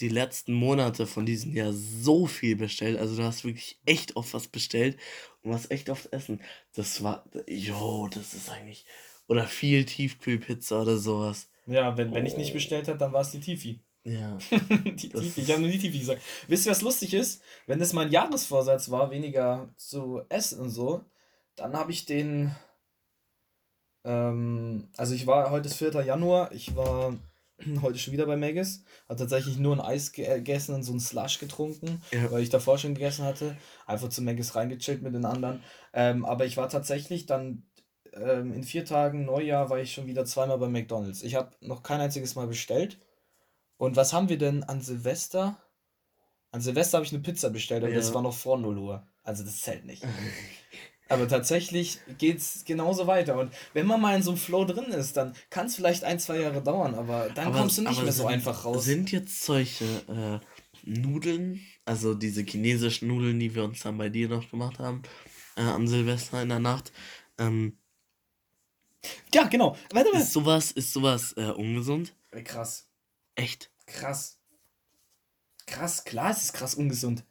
[0.01, 2.97] die letzten Monate von diesem Jahr so viel bestellt.
[2.99, 4.97] Also du hast wirklich echt oft was bestellt
[5.43, 6.41] und was echt oft essen.
[6.73, 8.85] Das war, jo, das ist eigentlich,
[9.27, 11.49] oder viel Tiefkühlpizza oder sowas.
[11.65, 12.53] Ja, wenn, wenn ich nicht Oh.
[12.53, 13.79] bestellt habe, dann war es die Tifi.
[14.03, 14.37] Ja.
[14.85, 15.41] die Tifi.
[15.41, 16.21] Ich habe nur die Tifi gesagt.
[16.47, 17.41] Wisst ihr, was lustig ist?
[17.67, 21.03] Wenn das mein Jahresvorsatz war, weniger zu essen und so,
[21.55, 22.55] dann habe ich den.
[24.05, 25.91] Ähm, also ich war, heute ist 4.
[26.03, 27.17] Januar, ich war
[27.81, 30.99] heute schon wieder bei Maggis, habe tatsächlich nur ein Eis äh, gegessen und so ein
[30.99, 32.31] Slush getrunken, Ja.
[32.31, 33.57] weil ich davor schon gegessen hatte.
[33.85, 35.63] Einfach zu Maggis reingechillt mit den anderen.
[35.93, 37.63] Ähm, aber ich war tatsächlich dann
[38.13, 41.21] ähm, in vier Tagen Neujahr war ich schon wieder zweimal bei McDonalds.
[41.23, 42.99] Ich habe noch kein einziges Mal bestellt.
[43.77, 45.57] Und was haben wir denn an Silvester?
[46.51, 48.15] An Silvester habe ich eine Pizza bestellt, aber das Ja.
[48.15, 49.07] war noch vor 0 Uhr.
[49.23, 50.03] Also das zählt nicht.
[51.09, 53.37] Aber tatsächlich geht es genauso weiter.
[53.39, 56.19] Und wenn man mal in so einem Flow drin ist, dann kann es vielleicht ein,
[56.19, 58.85] zwei Jahre dauern, aber dann Aber- kommst du nicht mehr so sind- einfach raus.
[58.85, 60.39] Sind jetzt solche äh,
[60.83, 65.01] Nudeln, also diese chinesischen Nudeln, die wir uns dann bei dir noch gemacht haben,
[65.57, 66.91] äh, am Silvester in der Nacht,
[67.37, 67.77] ähm,
[69.33, 69.75] ja, genau.
[69.93, 70.21] Warte mal.
[70.21, 72.13] ist sowas, ist sowas äh, ungesund?
[72.31, 72.87] Ey, Krass.
[73.35, 73.71] Echt?
[73.85, 74.39] Krass.
[75.65, 77.23] Krass, klar, es ist krass ungesund.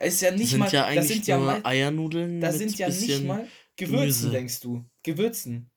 [0.00, 0.72] Da ist ja Das nicht sind mal.
[0.72, 3.46] ja das eigentlich sind ja nur mal, Eiernudeln Da mit sind ja nicht mal
[3.76, 4.30] Gewürzen, Gemüse.
[4.30, 4.84] denkst du.
[5.04, 5.70] Gewürzen.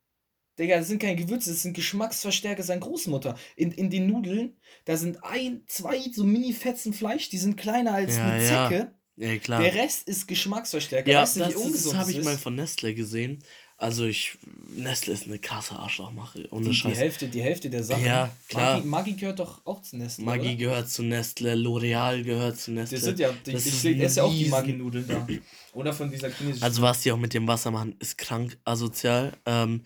[0.59, 3.37] Digga, das sind keine Gewürze, das sind Geschmacksverstärker seiner Großmutter.
[3.55, 8.17] In, in den Nudeln, da sind ein, zwei so Mini-Fetzen Fleisch, die sind kleiner als
[8.17, 8.69] Ja, eine ja.
[8.69, 8.95] Zecke.
[9.15, 9.61] Ja, klar.
[9.61, 11.11] Der Rest ist Geschmacksverstärker.
[11.11, 13.43] ja, weißt du, das, das, habe das ich mal von Nestle gesehen.
[13.77, 14.37] Also ich,
[14.75, 16.97] Nestle ist eine krasse Arschlochmache, ohne die, die, Scheiß.
[16.97, 18.05] Hälfte, die Hälfte der Sachen.
[18.05, 18.75] Ja, klar.
[18.77, 20.23] Maggi, Maggi gehört doch auch zu Nestle.
[20.23, 20.55] Maggi oder?
[20.55, 22.97] gehört zu Nestle, L'Oreal gehört zu Nestle.
[22.97, 25.27] Das sind ja, die, Das ich ist ein ist ja auch die Maggi-Nudeln da.
[25.73, 26.63] Oder von dieser chinesischen.
[26.63, 29.33] Also was die auch mit dem Wasser machen, ist krank asozial.
[29.45, 29.81] Ähm,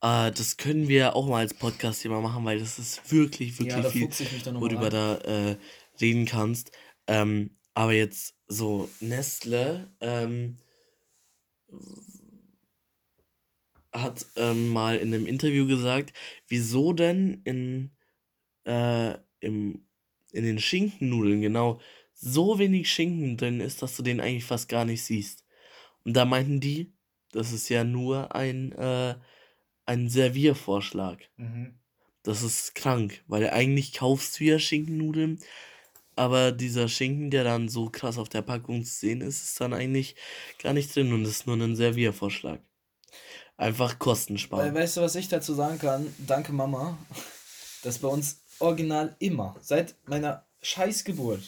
[0.00, 3.90] äh, das können wir auch mal als Podcast-Thema machen, weil das ist wirklich, wirklich ja,
[3.90, 5.14] viel, fuchse ich mich dann wo nochmal du da
[5.50, 5.56] äh,
[6.00, 6.70] reden kannst.
[7.06, 10.58] Ähm, aber jetzt so Nestle ähm,
[13.94, 16.12] hat ähm, mal in einem Interview gesagt,
[16.48, 17.90] wieso denn in,
[18.64, 19.86] äh, im,
[20.32, 21.80] in den Schinkennudeln genau
[22.12, 25.44] so wenig Schinken drin ist, dass du den eigentlich fast gar nicht siehst.
[26.04, 26.92] Und da meinten die,
[27.32, 29.14] das ist ja nur ein, äh,
[29.86, 31.18] ein Serviervorschlag.
[31.36, 31.78] Mhm.
[32.22, 35.40] Das ist krank, weil eigentlich kaufst du ja Schinkennudeln
[36.16, 39.72] aber dieser Schinken, der dann so krass auf der Packung zu sehen ist, ist dann
[39.72, 40.14] eigentlich
[40.62, 42.60] gar nicht drin und ist nur ein Serviervorschlag.
[43.56, 44.74] Einfach Kosten sparen.
[44.74, 46.12] Weil, weißt du, was ich dazu sagen kann?
[46.18, 46.98] Danke, Mama.
[47.82, 51.42] Dass bei uns original immer, seit meiner Scheißgeburt,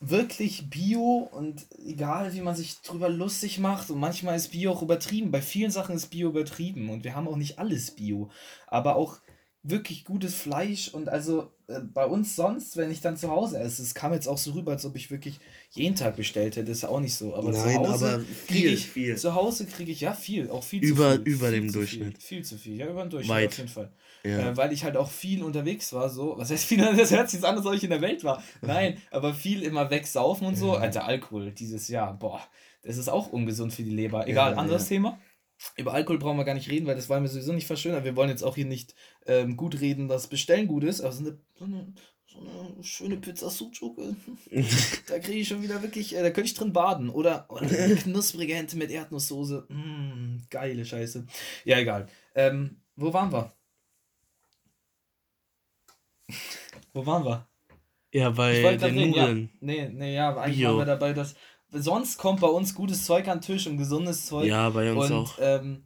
[0.00, 4.82] wirklich Bio und egal wie man sich drüber lustig macht und manchmal ist Bio auch
[4.82, 5.30] übertrieben.
[5.30, 8.30] Bei vielen Sachen ist Bio übertrieben und wir haben auch nicht alles Bio.
[8.66, 9.18] Aber auch
[9.62, 11.52] wirklich gutes Fleisch und also
[11.92, 14.72] bei uns sonst, wenn ich dann zu Hause esse, es kam jetzt auch so rüber,
[14.72, 15.38] als ob ich wirklich
[15.70, 17.34] jeden Tag bestellt hätte, ist ja auch nicht so.
[17.34, 19.16] Aber Nein, zu Hause kriege ich, viel.
[19.16, 21.32] zu Hause kriege ich ja viel, auch viel Über- zu viel.
[21.34, 22.18] über viel dem Durchschnitt.
[22.22, 23.48] Viel, viel zu viel, ja, über dem Durchschnitt Weit.
[23.50, 23.92] auf jeden Fall.
[24.24, 24.50] Ja.
[24.50, 26.34] Äh, weil ich halt auch viel unterwegs war, so.
[26.36, 26.78] Was heißt viel?
[26.96, 28.42] Das hört sich jetzt an, als ob ich in der Welt war.
[28.60, 30.74] Nein, aber viel immer wegsaufen und so.
[30.74, 30.80] Ja.
[30.80, 32.40] Alter, Alkohol dieses Jahr, boah,
[32.82, 34.26] das ist auch ungesund für die Leber.
[34.26, 34.88] Egal, anderes.
[34.88, 35.18] Thema.
[35.76, 38.04] Über Alkohol brauchen wir gar nicht reden, weil das wollen wir sowieso nicht verschönern.
[38.04, 38.94] Wir wollen jetzt auch hier nicht
[39.26, 41.92] ähm, gut reden, dass Bestellen gut ist, aber so eine, so eine,
[42.26, 43.98] so eine schöne Pizza Sucuk,
[45.08, 47.10] da kriege ich schon wieder wirklich, äh, da könnte ich drin baden.
[47.10, 49.66] Oder, oder eine knusprige Ente mit Erdnusssoße.
[49.68, 51.26] Mm, geile Scheiße.
[51.64, 52.08] Ja, egal.
[52.34, 53.52] Ähm, wo waren wir?
[56.94, 57.50] wo waren wir?
[58.12, 59.26] ja, bei den reden, ja.
[59.26, 59.50] Nudeln.
[59.60, 60.70] Nee, nee, ja, eigentlich Bio.
[60.70, 61.34] waren wir dabei, dass
[61.72, 64.46] sonst kommt bei uns gutes Zeug an den Tisch und gesundes Zeug.
[64.46, 65.38] Ja, bei uns und auch.
[65.40, 65.84] Ähm,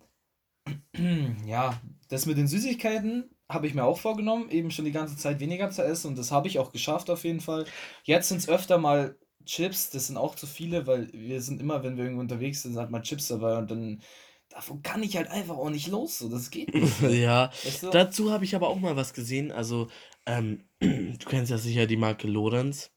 [1.46, 5.40] ja, das mit den Süßigkeiten habe ich mir auch vorgenommen, eben schon die ganze Zeit
[5.40, 7.66] weniger zu essen und das habe ich auch geschafft auf jeden Fall.
[8.04, 11.82] Jetzt sind es öfter mal Chips, das sind auch zu viele, weil wir sind immer,
[11.84, 14.00] wenn wir irgendwo unterwegs sind, hat man Chips dabei und dann
[14.48, 17.00] davon kann ich halt einfach auch nicht los, so das geht nicht.
[17.02, 17.90] ja, Weißt du?
[17.90, 19.52] dazu habe ich aber auch mal was gesehen.
[19.52, 19.88] Also,
[20.26, 22.93] ähm, du kennst ja sicher die Marke Lorenz.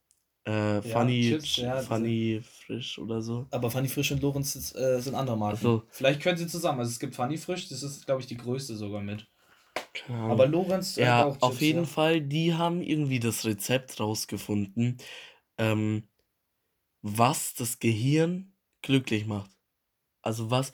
[0.47, 3.45] Äh, Funny, Chips, ja, Funny Frisch oder so.
[3.51, 5.59] Aber Fanny Frisch und Lorenz ist, äh, sind andere Marken.
[5.61, 5.83] So.
[5.89, 6.79] Vielleicht können sie zusammen.
[6.79, 9.27] Also es gibt Fanny Frisch, das ist, glaube ich, die größte sogar mit.
[10.07, 10.31] Ahnung.
[10.31, 11.85] Aber Lorenz Ja, auch auf Chips, jeden ja.
[11.85, 14.97] Fall, die haben irgendwie das Rezept rausgefunden,
[15.57, 16.03] ähm,
[17.01, 19.51] was das Gehirn glücklich macht.
[20.21, 20.71] Also was,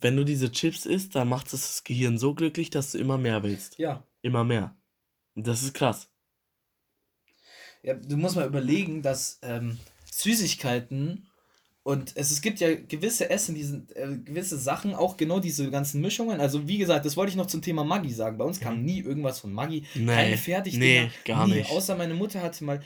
[0.00, 3.18] wenn du diese Chips isst, dann macht es das Gehirn so glücklich, dass du immer
[3.18, 3.78] mehr willst.
[3.78, 4.02] Ja.
[4.22, 4.76] Immer mehr.
[5.34, 6.09] Und das ist krass.
[7.82, 9.78] Ja, du musst mal überlegen, dass ähm,
[10.12, 11.26] Süßigkeiten
[11.82, 15.70] und es, es gibt ja gewisse Essen, die sind, äh, gewisse Sachen, auch genau diese
[15.70, 16.38] ganzen Mischungen.
[16.40, 18.36] Also wie gesagt, das wollte ich noch zum Thema Maggi sagen.
[18.36, 19.84] Bei uns kam nie irgendwas von Maggi.
[19.94, 20.84] Keine Nee, Fertigdinger.
[21.04, 21.54] nee, gar nie.
[21.54, 21.70] nicht.
[21.70, 22.82] Außer meine Mutter hatte mal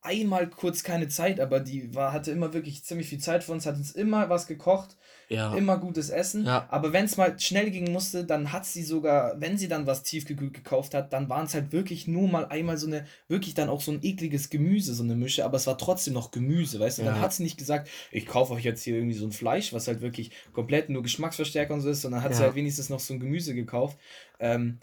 [0.00, 3.66] einmal kurz keine Zeit, aber die war, hatte immer wirklich ziemlich viel Zeit für uns,
[3.66, 4.96] hat uns immer was gekocht.
[5.30, 5.54] Ja.
[5.54, 6.46] immer gutes Essen.
[6.46, 6.66] Ja.
[6.70, 10.02] Aber wenn es mal schnell gehen musste, dann hat sie sogar, wenn sie dann was
[10.02, 13.68] tiefgekühlt gekauft hat, dann waren es halt wirklich nur mal einmal so eine, wirklich dann
[13.68, 16.98] auch so ein ekliges Gemüse, so eine Mische, aber es war trotzdem noch Gemüse, weißt
[16.98, 17.02] du?
[17.04, 17.20] Dann Ja.
[17.20, 20.00] hat sie nicht gesagt, ich kaufe euch jetzt hier irgendwie so ein Fleisch, was halt
[20.00, 23.20] wirklich komplett nur Geschmacksverstärker und so ist, sondern hat sie halt wenigstens noch so ein
[23.20, 23.98] Gemüse gekauft.
[24.40, 24.78] Ähm,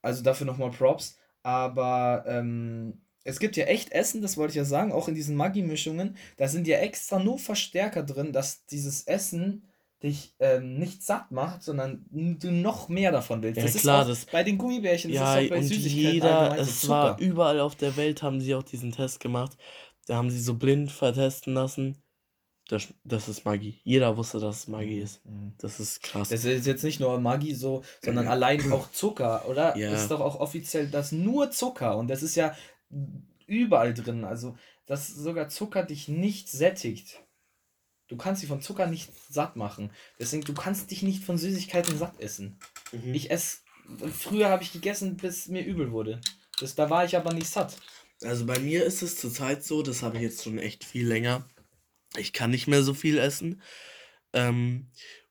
[0.00, 1.18] also dafür nochmal Props.
[1.42, 5.36] Aber ähm, es gibt ja echt Essen, das wollte ich ja sagen, auch in diesen
[5.36, 9.68] Maggi-Mischungen, da sind ja extra nur Verstärker drin, dass dieses Essen
[10.02, 13.58] dich ähm, nicht satt macht, sondern du noch mehr davon willst.
[13.58, 16.14] Ja, das klar, ist das- bei den Gummibärchen, das Ja, ist auch bei und Süßigkeiten
[16.14, 17.24] jeder, es war Zucker.
[17.24, 19.56] überall auf der Welt, haben sie auch diesen Test gemacht.
[20.06, 21.98] Da haben sie so blind vertesten lassen.
[22.68, 23.80] Das, das ist Magie.
[23.84, 25.24] Jeder wusste, dass es Magie ist.
[25.24, 25.52] Mhm.
[25.58, 26.30] Das ist krass.
[26.30, 29.76] Das ist jetzt nicht nur Maggi so, sondern allein auch Zucker, oder?
[29.76, 29.92] Ja.
[29.92, 32.56] Ist doch auch offiziell das nur Zucker und das ist ja
[33.46, 34.24] überall drin.
[34.24, 37.20] Also, dass sogar Zucker dich nicht sättigt.
[38.08, 39.90] Du kannst dich von Zucker nicht satt machen.
[40.18, 42.58] Deswegen, du kannst dich nicht von Süßigkeiten satt essen.
[42.92, 43.14] Mhm.
[43.14, 43.58] Ich esse,
[44.12, 46.20] früher habe ich gegessen, bis mir übel wurde.
[46.60, 47.76] Das, da war ich aber nicht satt.
[48.22, 51.48] Also bei mir ist es zurzeit so, das habe ich jetzt schon echt viel länger.
[52.16, 53.62] Ich kann nicht mehr so viel essen.
[54.32, 54.90] Ähm,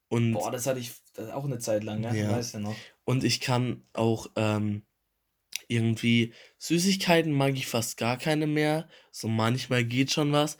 [0.09, 0.91] und, Boah, das hatte ich
[1.33, 2.17] auch eine Zeit lang, ne?
[2.17, 2.31] Ja.
[2.31, 2.75] Weißt du noch.
[3.05, 4.83] und ich kann auch ähm,
[5.71, 8.87] irgendwie Süßigkeiten mag ich fast gar keine mehr.
[9.11, 10.57] So manchmal geht schon was.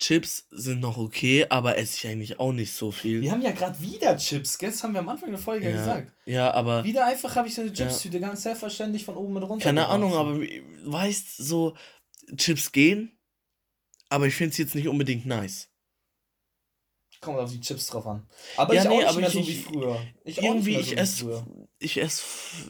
[0.00, 3.20] Chips sind noch okay, aber esse ich eigentlich auch nicht so viel.
[3.22, 4.70] Wir haben ja gerade wieder Chips, gell?
[4.70, 6.12] Das haben wir am Anfang der Folge ja ja, gesagt.
[6.26, 9.62] ja, aber Wieder einfach habe ich so eine Chips-Tüte ganz selbstverständlich von oben mit runter.
[9.64, 10.48] keine Ahnung, geworfen.
[10.84, 11.76] aber weißt so
[12.36, 13.16] Chips gehen,
[14.08, 15.68] aber ich finde es jetzt nicht unbedingt nice.
[17.20, 18.26] Kommt auf die Chips drauf an.
[18.56, 20.06] Aber Ja, ich auch nee, nicht aber mehr ich- so wie früher.
[20.24, 21.63] Ich auch Irgendwie, nicht ich esse früher.
[21.78, 22.24] Ich esse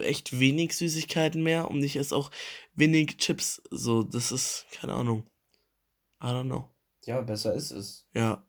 [0.04, 2.30] echt wenig Süßigkeiten mehr und ich esse auch
[2.74, 3.62] wenig Chips.
[3.70, 5.24] So, das ist, keine Ahnung.
[6.22, 6.70] I don't know.
[7.06, 8.04] Ja, besser ist es.
[8.14, 8.44] Ja.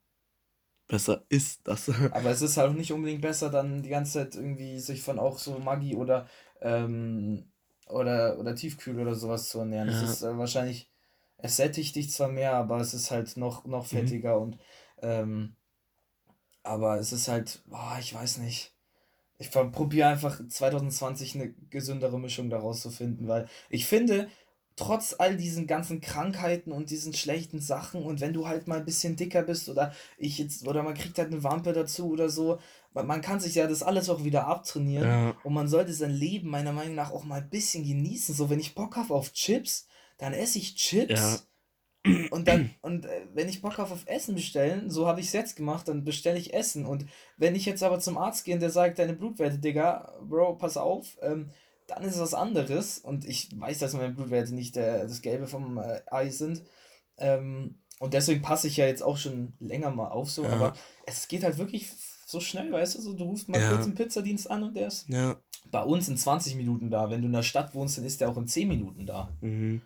[0.87, 1.89] Besser ist das.
[2.09, 5.19] Aber es ist halt auch nicht unbedingt besser, dann die ganze Zeit irgendwie sich von
[5.19, 6.27] auch so Maggi oder,
[6.61, 7.51] ähm,
[7.87, 9.89] oder, oder Tiefkühl oder sowas zu ernähren.
[9.89, 10.01] Es Ja.
[10.01, 10.89] ist äh, wahrscheinlich,
[11.37, 13.95] es sättigt dich zwar mehr, aber es ist halt noch, noch Mhm.
[13.95, 14.57] fettiger und,
[15.01, 15.55] ähm,
[16.63, 18.74] aber es ist halt, boah, ich weiß nicht.
[19.37, 24.29] Ich probiere einfach 2020 eine gesündere Mischung daraus zu finden, weil ich finde,
[24.75, 28.85] trotz all diesen ganzen Krankheiten und diesen schlechten Sachen und wenn du halt mal ein
[28.85, 32.59] bisschen dicker bist oder ich jetzt oder man kriegt halt eine Wampe dazu oder so,
[32.93, 35.37] man kann sich ja das alles auch wieder abtrainieren Ja.
[35.43, 38.35] und man sollte sein Leben meiner Meinung nach auch mal ein bisschen genießen.
[38.35, 40.75] So, wenn ich Bock habe auf Chips, dann esse ich
[41.19, 41.39] Ja.
[42.31, 45.33] Und dann und äh, wenn ich Bock habe auf Essen bestellen, so habe ich es
[45.33, 47.05] jetzt gemacht, dann bestelle ich Essen und
[47.37, 50.77] wenn ich jetzt aber zum Arzt gehe und der sagt, deine Blutwerte, Digga, Bro, pass
[50.77, 51.49] auf, ähm,
[51.87, 55.47] dann ist es was anderes und ich weiß, dass meine Blutwerte nicht äh, das Gelbe
[55.47, 56.63] vom äh, Ei sind.
[57.17, 60.49] Ähm, und deswegen passe ich ja jetzt auch schon länger mal auf so, Ja.
[60.49, 60.73] aber
[61.05, 61.89] es geht halt wirklich
[62.27, 63.69] so schnell, weißt du, so du rufst mal Ja.
[63.71, 65.37] kurz einen Pizzadienst an und der ist Ja.
[65.71, 67.09] bei uns in 20 Minuten da.
[67.09, 69.29] Wenn du in der Stadt wohnst, dann ist der auch in 10 Minuten da.
[69.41, 69.81] Mhm.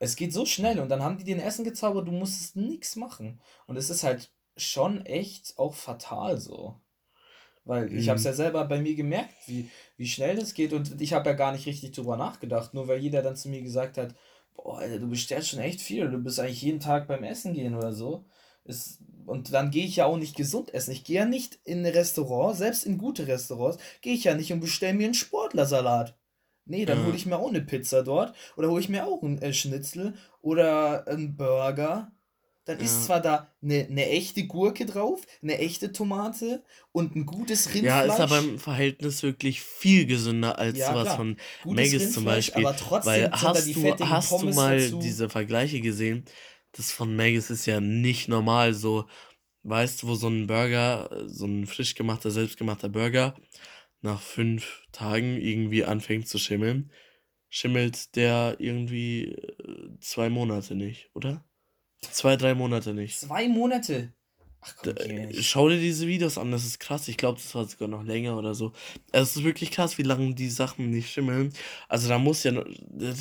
[0.00, 3.40] Es geht so schnell und dann haben die den Essen gezaubert, du musstest nichts machen.
[3.68, 6.80] Und es ist halt schon echt auch fatal so.
[7.64, 8.24] Weil ich habe es Mhm.
[8.24, 11.52] ja selber bei mir gemerkt, wie, wie schnell das geht und ich habe ja gar
[11.52, 14.14] nicht richtig drüber nachgedacht, nur weil jeder dann zu mir gesagt hat,
[14.54, 17.74] boah, Alter, du bestellst schon echt viel, du bist eigentlich jeden Tag beim Essen gehen
[17.74, 18.24] oder so.
[18.64, 20.92] Ist, und dann gehe ich ja auch nicht gesund essen.
[20.92, 24.52] Ich gehe ja nicht in ein Restaurant, selbst in gute Restaurants, gehe ich ja nicht
[24.52, 26.16] und bestelle mir einen Sportlersalat.
[26.66, 27.04] Nee, dann Ja.
[27.04, 30.14] hole ich mir auch eine Pizza dort oder hole ich mir auch einen äh, Schnitzel
[30.42, 32.12] oder einen Burger.
[32.66, 33.06] Dann ist Ja.
[33.06, 38.12] zwar da eine, eine echte Gurke drauf, eine echte Tomate und ein gutes Ja, Rindfleisch.
[38.12, 41.16] ist aber im Verhältnis wirklich viel gesünder als Ja, sowas klar.
[41.16, 42.64] von Maggis zum Beispiel.
[42.64, 44.98] aber trotzdem Weil hast die du, hast du mal dazu.
[44.98, 46.24] diese Vergleiche gesehen?
[46.72, 49.06] Das von Maggis ist ja nicht normal so.
[49.64, 53.34] Weißt du, wo so ein Burger, so ein frisch gemachter, selbstgemachter Burger
[54.02, 56.90] nach fünf Tagen irgendwie anfängt zu schimmeln,
[57.48, 61.44] schimmelt der irgendwie äh, zwei Monate nicht, oder?
[62.00, 63.18] Zwei, drei Monate nicht.
[63.18, 64.14] Zwei Monate.
[64.62, 65.44] Ach komm, D- geh nicht.
[65.44, 67.08] Schau dir diese Videos an, das ist krass.
[67.08, 68.72] Ich glaube, das war sogar noch länger oder so.
[69.12, 71.52] Es ist wirklich krass, wie lange die Sachen nicht schimmeln.
[71.88, 72.64] Also da muss ja eine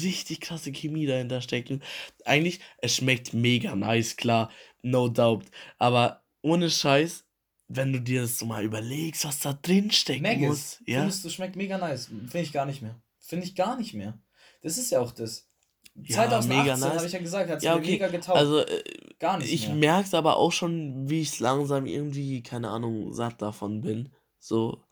[0.01, 1.81] richtig krasse Chemie dahinter stecken.
[2.25, 4.51] Eigentlich, es schmeckt mega nice, klar,
[4.81, 5.45] no doubt.
[5.77, 7.25] Aber ohne Scheiß,
[7.69, 10.79] wenn du dir das so mal überlegst, was da drin stecken Maggis, muss.
[10.85, 12.07] Ja, findest du, schmeckt mega nice.
[12.07, 12.99] Finde ich gar nicht mehr.
[13.19, 14.19] Finde ich gar nicht mehr.
[14.61, 15.47] Das ist ja auch das.
[15.95, 17.05] Ja, 2018 mega habe nice.
[17.05, 17.91] ich ja gesagt, hat ja, mir okay.
[17.91, 18.37] mega getaugt.
[18.37, 18.83] Also, äh,
[19.19, 23.41] gar nicht ich merke es aber auch schon, wie ich langsam irgendwie, keine Ahnung, satt
[23.41, 24.09] davon bin.
[24.39, 24.83] So,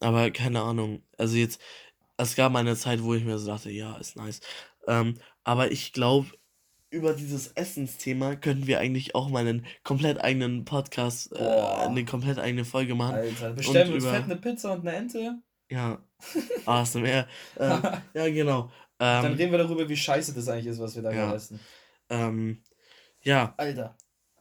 [0.00, 1.02] aber keine Ahnung.
[1.16, 1.60] Also jetzt,
[2.16, 4.40] es gab mal eine Zeit, wo ich mir so dachte, ja, ist nice.
[4.88, 5.14] Ähm,
[5.44, 6.28] aber ich glaube,
[6.94, 12.38] über dieses Essensthema könnten wir eigentlich auch mal einen komplett eigenen Podcast, äh, eine komplett
[12.38, 13.14] eigene Folge machen.
[13.16, 15.34] Alter, bestellen wir uns über- fett eine Pizza und eine Ente.
[15.70, 15.98] Ja,
[16.66, 17.26] ASMR.
[17.58, 17.82] ähm,
[18.14, 18.70] ja, genau.
[18.98, 21.34] Dann Ähm, reden wir darüber, wie scheiße das eigentlich ist, was wir da Ja.
[21.34, 21.58] essen.
[22.10, 22.62] ähm,
[23.22, 23.96] ja, Alter,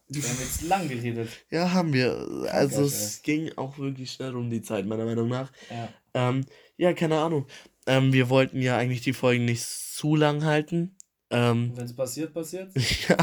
[0.10, 1.30] wir haben jetzt lang geredet.
[1.50, 2.12] ja, haben wir.
[2.52, 5.52] Also Krank, es ging auch wirklich schnell um die Zeit, meiner Meinung nach.
[5.70, 5.90] Ja.
[6.14, 6.46] Ähm,
[6.78, 7.48] ja, keine Ahnung.
[7.88, 10.96] Ähm, wir wollten ja eigentlich die Folgen nicht zu lang halten.
[11.34, 12.72] Ähm, Wenn es passiert, passiert.
[13.10, 13.18] ja,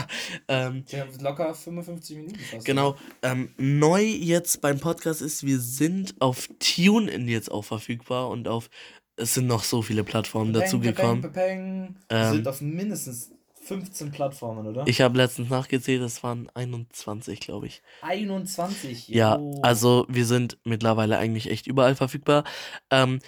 [0.48, 2.64] ähm, haben locker 55 Minuten fast.
[2.64, 2.96] genau.
[3.22, 8.68] Ähm, neu jetzt beim Podcast ist, wir sind auf TuneIn jetzt auch verfügbar und auf,
[9.16, 11.22] es sind noch so viele Plattformen dazugekommen.
[11.22, 11.94] Pepeng.
[12.08, 13.30] Wir Ähm, sind auf mindestens
[13.62, 14.84] 15 Plattformen, oder?
[14.86, 17.82] Ich habe letztens nachgezählt, es waren 21, glaube ich.
[18.02, 19.08] 21.
[19.08, 19.60] Ja, jo.
[19.62, 22.42] also wir sind mittlerweile eigentlich echt überall verfügbar.
[22.90, 23.20] Ähm,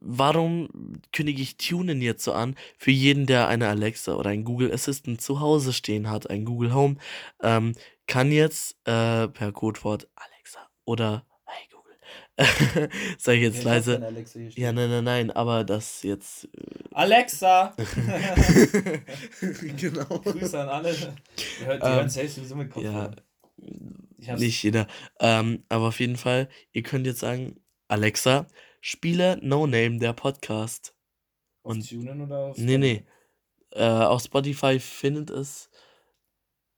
[0.00, 0.68] warum
[1.12, 2.56] kündige ich TuneIn jetzt so an?
[2.78, 6.74] Für jeden, der eine Alexa oder ein Google Assistant zu Hause stehen hat, ein Google
[6.74, 6.96] Home,
[7.42, 7.74] ähm,
[8.06, 11.96] kann jetzt äh, per Codewort Alexa oder Hey Google,
[13.18, 14.26] sag ich Ja, jetzt ich hab leise.
[14.30, 14.52] stehen.
[14.56, 16.48] Ja, nein, nein, nein, aber das jetzt.
[16.92, 17.74] Alexa!
[19.76, 20.04] genau.
[20.20, 20.94] Grüße an alle.
[21.60, 23.20] Die hört die Ähm, hören safe sowieso mit Ja, Kopfhörern.
[24.18, 24.86] Ich hab's- nicht jeder.
[25.20, 28.46] Ähm, aber auf jeden Fall, ihr könnt jetzt sagen, Alexa,
[28.80, 30.94] spiele No Name, der Podcast.
[31.62, 33.04] Auf und- TuneIn oder auf Nee, nee.
[33.72, 35.68] Äh, auf Spotify findet es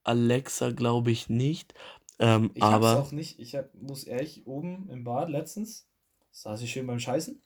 [0.03, 1.73] Alexa, glaube ich, nicht.
[2.19, 3.39] Ähm, Ich hab's aber auch nicht.
[3.39, 5.87] Ich hab, muss ehrlich, oben im Bad letztens
[6.31, 7.41] saß ich schön beim Scheißen.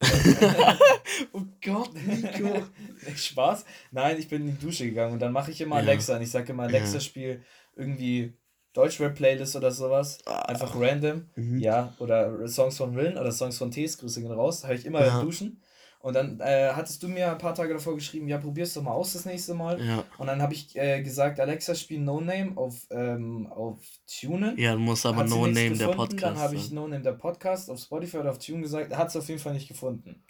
[1.32, 2.62] oh Gott, Nico.
[3.16, 3.64] Spaß.
[3.92, 5.82] Nein, ich bin in die Dusche gegangen und dann mache ich immer Ja.
[5.82, 7.00] Alexa und ich sage immer, Alexa, Ja.
[7.00, 7.44] spiel
[7.76, 8.34] irgendwie
[8.74, 10.18] Deutschrap-Playlist oder sowas.
[10.26, 11.26] Einfach random.
[11.36, 11.58] Mhm.
[11.58, 14.64] Ja, oder Songs von Rillen oder Songs von Tees, Grüße gehen raus.
[14.64, 15.16] Habe ich immer Ja.
[15.18, 15.60] beim Duschen.
[16.00, 18.90] Und dann äh, hattest du mir ein paar Tage davor geschrieben, ja, probier's doch mal
[18.90, 19.80] aus das nächste Mal.
[19.80, 23.78] Ja, Und dann habe ich äh, gesagt, Alexa, spiel No Name auf, ähm, auf
[24.20, 24.58] TuneIn.
[24.58, 26.22] ja, du musst aber No Name, der gefunden, Podcast.
[26.24, 26.74] Dann habe ich sein.
[26.74, 28.92] No Name, der Podcast auf Spotify oder auf Tune gesagt.
[28.96, 30.24] Hat es auf jeden Fall nicht gefunden.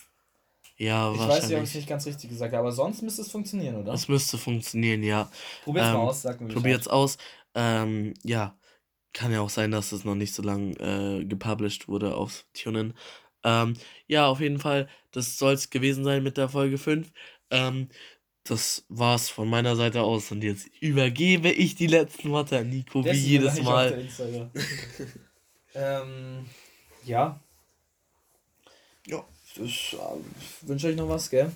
[0.76, 1.74] Ja, Ich weiß nicht, ob ich es wahrscheinlich.
[1.76, 3.92] nicht ganz richtig gesagt habe, aber sonst müsste es funktionieren, oder?
[3.92, 5.30] Das müsste funktionieren, ja.
[5.64, 6.62] Probier's ähm, mal aus, sag mir Bescheid.
[6.62, 7.18] Probiert's aus.
[7.54, 8.58] Ähm, ja,
[9.12, 12.94] kann ja auch sein, dass es noch nicht so lang äh, gepublished wurde auf TuneIn.
[13.44, 13.74] Ähm,
[14.06, 17.12] ja, auf jeden Fall, das soll es gewesen sein mit der Folge 5.
[17.50, 17.88] Ähm,
[18.44, 20.30] das war's von meiner Seite aus.
[20.32, 24.08] Und jetzt übergebe ich die letzten Worte an Nico, Der wie jedes Mal.
[25.74, 26.46] ähm,
[27.04, 27.38] ja.
[29.06, 29.24] Ja.
[29.62, 31.52] Ich äh, wünsche euch noch was, gell?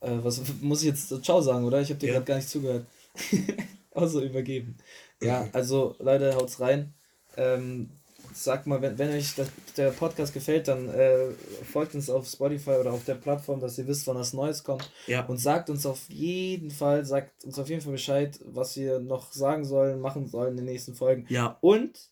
[0.00, 1.80] Äh, was muss ich jetzt Ciao sagen, oder?
[1.80, 2.12] Ich habe dir Ja.
[2.14, 2.86] gerade gar nicht zugehört.
[3.92, 4.76] Außer übergeben.
[5.22, 6.94] Ja, also Leute, haut's rein.
[7.36, 7.90] Ähm,
[8.32, 11.30] sagt mal, wenn, wenn euch das, der Podcast gefällt, dann äh,
[11.70, 14.90] folgt uns auf Spotify oder auf der Plattform, dass ihr wisst, wann das Neues kommt.
[15.06, 15.24] Ja.
[15.26, 19.32] Und sagt uns auf jeden Fall, sagt uns auf jeden Fall Bescheid, was wir noch
[19.32, 21.26] sagen sollen, machen sollen in den nächsten Folgen.
[21.28, 22.10] Ja, Und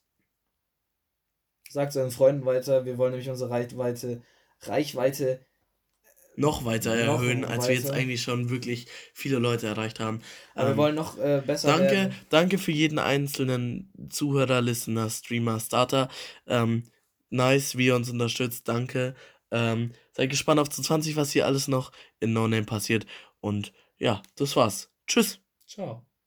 [1.70, 2.84] sagt es euren Freunden weiter.
[2.84, 4.22] Wir wollen nämlich unsere Reichweite,
[4.62, 5.40] Reichweite
[6.36, 7.94] noch weiter Noch erhöhen, als wir jetzt weiter.
[7.94, 10.20] eigentlich schon wirklich viele Leute erreicht haben.
[10.54, 12.14] aber wir Ähm, wollen noch äh, besser Danke, werden.
[12.28, 16.08] danke für jeden einzelnen Zuhörer, Listener, Streamer, Starter.
[16.46, 16.84] Ähm,
[17.30, 18.68] nice, wie ihr uns unterstützt.
[18.68, 19.14] Danke.
[19.50, 23.06] Ähm, seid gespannt auf 20, was hier alles noch in No Name passiert.
[23.40, 24.90] Und ja, das war's.
[25.06, 25.40] Tschüss.
[25.66, 26.05] Ciao.